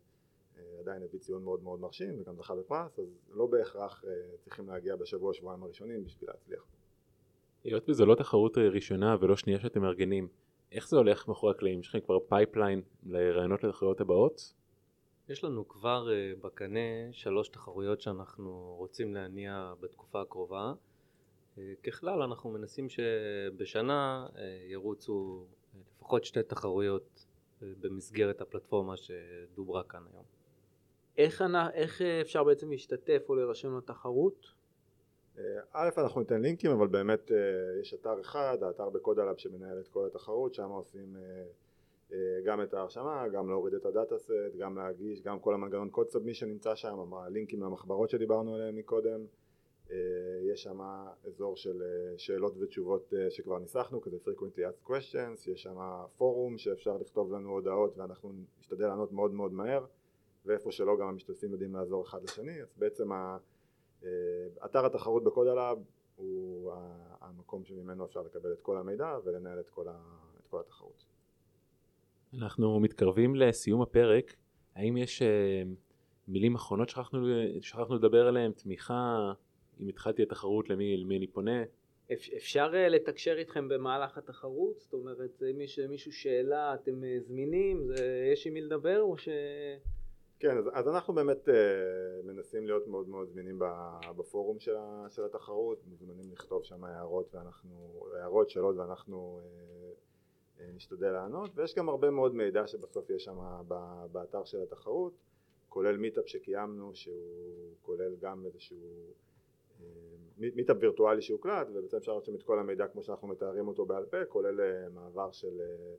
אה, 0.59 0.63
עדיין 0.81 1.03
הביא 1.03 1.21
ציון 1.21 1.45
מאוד 1.45 1.63
מאוד 1.63 1.81
מרשים 1.81 2.21
וגם 2.21 2.37
זכה 2.37 2.55
בפרס 2.55 2.99
אז 2.99 3.19
לא 3.31 3.47
בהכרח 3.47 4.05
אה, 4.05 4.37
צריכים 4.41 4.69
להגיע 4.69 4.97
בשבוע 4.97 5.35
שבועיים 5.35 5.63
הראשונים 5.63 6.05
בשביל 6.05 6.31
להצליח. 6.31 6.67
היות 7.65 7.89
וזו 7.89 8.07
לא 8.07 8.15
תחרות 8.15 8.59
ראשונה 8.59 9.17
ולא 9.21 9.37
שנייה 9.37 9.61
שאתם 9.61 9.83
מארגנים 9.83 10.29
איך 10.73 10.89
זה 10.89 10.97
הולך 10.97 11.29
מאחורי 11.29 11.53
הקלעים? 11.53 11.81
יש 11.81 11.89
לכם 11.89 12.01
כבר 12.01 12.19
pipeline 12.29 12.83
לרעיונות 13.07 13.65
לתחרויות 13.65 14.01
הבאות? 14.01 14.55
יש 15.29 15.45
לנו 15.45 15.69
כבר 15.69 16.09
uh, 16.09 16.45
בקנה 16.45 17.13
שלוש 17.13 17.49
תחרויות 17.49 18.01
שאנחנו 18.01 18.75
רוצים 18.79 19.15
להניע 19.15 19.73
בתקופה 19.81 20.21
הקרובה. 20.21 20.73
Uh, 21.57 21.59
ככלל 21.83 22.23
אנחנו 22.23 22.51
מנסים 22.51 22.89
שבשנה 22.89 24.27
uh, 24.29 24.39
ירוצו 24.71 25.47
לפחות 26.03 26.25
שתי 26.25 26.43
תחרויות 26.43 27.25
uh, 27.61 27.65
במסגרת 27.81 28.41
הפלטפורמה 28.41 28.95
שדוברה 28.97 29.83
כאן 29.83 30.01
היום. 30.13 30.25
איך, 31.19 31.45
איך 31.73 32.03
אפשר 32.03 32.45
בעצם 32.45 32.71
להשתתף 32.71 33.23
או 33.29 33.35
להירשם 33.35 33.79
לתחרות? 33.79 34.47
א', 35.73 35.89
אנחנו 35.99 36.21
ניתן 36.21 36.43
לינקים, 36.43 36.71
אבל 36.71 36.87
באמת 36.87 37.31
יש 37.81 37.95
אתר 37.95 38.21
אחד, 38.21 38.59
האתר 38.63 38.91
בקודלאב 38.91 39.37
שמנהל 39.37 39.81
את 39.81 39.89
כל 39.89 40.07
התחרות, 40.07 40.55
שם 40.55 40.69
עושים 40.69 41.17
אה, 42.13 42.41
גם 42.45 42.63
את 42.63 42.75
ההרשמה, 42.75 43.29
גם 43.29 43.49
להוריד 43.49 43.75
את 43.75 43.87
ה 43.87 44.19
dataset, 44.19 44.57
גם 44.59 44.77
להגיש, 44.77 45.23
גם 45.23 45.41
כל 45.41 45.55
המנגנון 45.55 45.91
code 45.91 46.11
submission 46.11 46.49
נמצא 46.49 46.75
שם, 46.75 47.15
הלינקים 47.15 47.63
למחברות 47.63 48.11
שדיברנו 48.11 48.55
עליהם 48.55 48.77
מקודם, 48.77 49.21
אה, 49.21 49.27
יש 50.53 50.63
שם 50.63 50.81
אזור 51.27 51.57
של 51.57 51.83
אה, 51.83 52.19
שאלות 52.19 52.55
ותשובות 52.61 53.13
שכבר 53.31 53.59
ניסחנו, 53.59 54.01
כזה 54.01 54.17
frequently 54.17 54.59
asked 54.59 54.89
questions, 54.91 55.51
יש 55.51 55.63
שם 55.63 55.77
פורום 56.17 56.59
שאפשר 56.59 56.97
לכתוב 56.97 57.33
לנו 57.33 57.51
הודעות 57.51 57.99
ואנחנו 57.99 58.33
נשתדל 58.61 58.87
לענות 58.87 59.13
מאוד 59.13 59.35
מאוד 59.35 59.53
מהר, 59.53 59.85
ואיפה 60.47 60.73
שלא 60.73 60.97
גם 61.01 61.09
המשתתפים 61.09 61.53
יודעים 61.53 61.75
לעזור 61.75 62.05
אחד 62.05 62.23
לשני, 62.23 62.63
אז 62.63 62.69
בעצם 62.77 63.11
אתר 64.65 64.87
התחרות 64.87 65.25
ב 65.25 65.31
CodaLab 65.31 65.79
הוא 66.17 66.73
המקום 67.21 67.65
שממנו 67.65 68.05
אפשר 68.05 68.23
לקבל 68.23 68.53
את 68.53 68.61
כל 68.61 68.79
המידע 68.79 69.19
ולנהל 69.25 69.61
את 69.61 69.71
כל, 69.71 69.87
התחרות. 70.61 71.05
אנחנו 72.39 72.81
מתקרבים 72.81 73.35
לסיום 73.35 73.83
הפרק, 73.83 74.37
האם 74.75 74.97
יש 74.97 75.23
מילים 76.29 76.55
אחרונות 76.55 76.89
שכחנו, 76.89 77.27
שכחנו 77.61 77.95
לדבר 77.95 78.27
עליהן, 78.27 78.53
תמיכה, 78.53 79.33
אם 79.83 79.89
התחלתי 79.89 80.23
התחרות 80.23 80.71
למי, 80.71 80.97
למי 80.97 81.19
אני 81.19 81.27
פונה? 81.27 81.63
אפשר 82.13 82.73
uh, 82.73 82.77
לתקשר 82.77 83.39
איתכם 83.39 83.69
במהלך 83.69 84.19
התחרות? 84.19 84.81
זאת 84.81 84.93
אומרת, 84.93 85.43
אם 85.51 85.61
יש 85.61 85.79
למישהו 85.79 86.13
שאלה, 86.13 86.75
אתם 86.75 87.03
uh, 87.03 87.23
זמינים, 87.23 87.87
זה, 87.87 88.31
יש 88.33 88.47
עם 88.47 88.55
מי 88.55 88.61
לדבר 88.61 89.01
או 89.01 89.19
ש... 89.19 89.29
כן, 90.39 90.59
אז, 90.59 90.65
אז 90.73 90.89
אנחנו 90.89 91.15
באמת 91.15 91.49
uh, 91.49 91.53
מנסים 92.25 92.67
להיות 92.67 92.87
מאוד 92.87 93.09
מאוד 93.09 93.29
זמינים 93.29 93.59
בפורום 94.17 94.59
של, 94.59 94.75
של 95.11 95.25
התחרות, 95.25 95.87
מוזמנים 95.87 96.33
לכתוב 96.33 96.65
שם 96.65 96.85
הערות 96.85 97.35
ואנחנו, 97.35 98.05
הערות, 98.17 98.51
שאלות 98.51 98.77
ואנחנו 98.77 99.41
uh, 100.59 100.63
נשתדל 100.75 101.11
לענות 101.11 101.51
ויש 101.55 101.75
גם 101.75 101.89
הרבה 101.89 102.11
מאוד 102.11 102.35
מידע 102.35 102.67
שבסוף 102.67 103.11
יש 103.11 103.25
שם 103.25 103.39
באתר 104.13 104.45
של 104.45 104.63
התחרות 104.63 105.13
כולל 105.73 105.97
meetup 105.97 106.29
שקיימנו 106.29 106.95
שהוא 106.95 107.75
כולל 107.83 108.17
גם 108.21 108.47
איזשהו 108.47 108.77
אה, 108.77 109.13
meetup 110.39 110.77
וירטואלי 110.81 111.23
שהוקלט 111.23 111.67
ובעצם 111.75 111.97
אפשר 111.97 112.13
לראות 112.13 112.25
שם 112.25 112.35
את 112.35 112.43
כל 112.43 112.59
המידע 112.59 112.87
כמו 112.87 113.03
שאנחנו 113.03 113.29
מתארים 113.29 113.69
אותו 113.69 113.87
בעל 113.87 114.05
פה 114.05 114.25
כולל 114.25 114.61
אה, 114.61 114.89
מעבר 114.89 115.31
של 115.33 115.61
אה, 115.61 115.95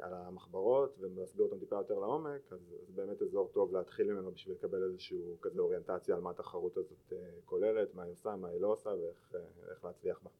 על 0.00 0.14
המחברות 0.14 0.98
ולהסביר 1.00 1.46
אותם 1.46 1.58
טיפה 1.58 1.76
יותר 1.76 1.98
לעומק 1.98 2.52
אז 2.52 2.74
זה 2.86 2.92
באמת 3.02 3.22
אזור 3.22 3.50
טוב 3.52 3.72
להתחיל 3.72 4.12
ממנו 4.12 4.32
בשביל 4.32 4.54
לקבל 4.54 4.82
איזשהו 4.82 5.36
כזה 5.40 5.60
אוריינטציה 5.60 6.14
על 6.14 6.20
מה 6.20 6.30
התחרות 6.30 6.76
הזאת 6.76 7.12
כוללת, 7.44 7.94
מה 7.94 8.02
היא 8.02 8.12
עושה, 8.12 8.36
מה 8.36 8.48
היא 8.48 8.60
לא 8.60 8.72
עושה 8.72 8.90
ואיך 8.90 9.84
להצליח 9.84 10.20
בה 10.22 10.30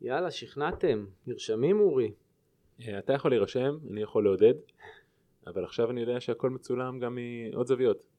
יאללה, 0.00 0.30
שכנעתם. 0.30 1.06
נרשמים 1.26 1.80
אורי. 1.80 2.12
אה, 2.80 2.98
אתה 2.98 3.12
יכול 3.12 3.30
להירשם, 3.30 3.78
אני 3.90 4.02
יכול 4.02 4.24
לעודד, 4.24 4.54
אבל 5.46 5.64
עכשיו 5.64 5.90
אני 5.90 6.00
יודע 6.00 6.20
שהכל 6.20 6.50
מצולם 6.50 6.98
גם 6.98 7.18
מעוד 7.52 7.66
זוויות. 7.66 8.11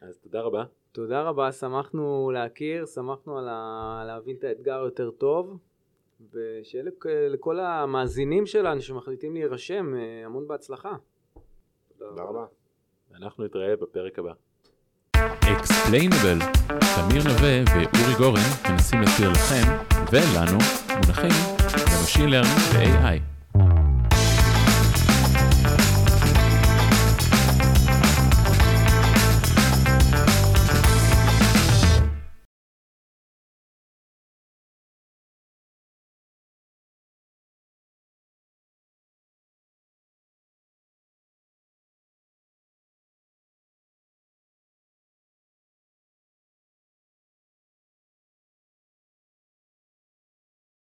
אז 0.00 0.18
תודה 0.18 0.40
רבה. 0.40 0.64
תודה 0.92 1.22
רבה, 1.22 1.52
שמחנו 1.52 2.30
להכיר, 2.34 2.86
שמחנו 2.86 3.38
על 3.38 3.48
ה... 3.48 4.02
להבין 4.06 4.36
את 4.36 4.44
האתגר 4.44 4.80
יותר 4.84 5.10
טוב, 5.10 5.58
ושיהיה 6.32 6.84
לכ... 6.84 7.06
לכל 7.06 7.60
המאזינים 7.60 8.46
שלנו 8.46 8.80
שמחליטים 8.80 9.34
להירשם 9.34 9.94
אה, 9.94 10.22
המון 10.24 10.48
בהצלחה. 10.48 10.96
תודה 11.98 12.22
רבה. 12.22 12.46
ואנחנו 13.10 13.44
נתראה 13.44 13.76
בפרק 13.76 14.18
הבא. 14.18 14.32
Explainable, 15.52 16.38
תמיר 16.68 17.22
נווה 17.24 17.62
ואורי 17.66 18.14
גורן 18.18 18.70
מנסים 18.70 19.00
להסביר 19.00 19.30
לכם 19.30 19.62
ולנו 20.12 20.58
מונחים 20.94 21.30
ב 22.00 22.04
machine 22.04 22.30
learning 22.30 22.58
ו-AI. 22.74 23.33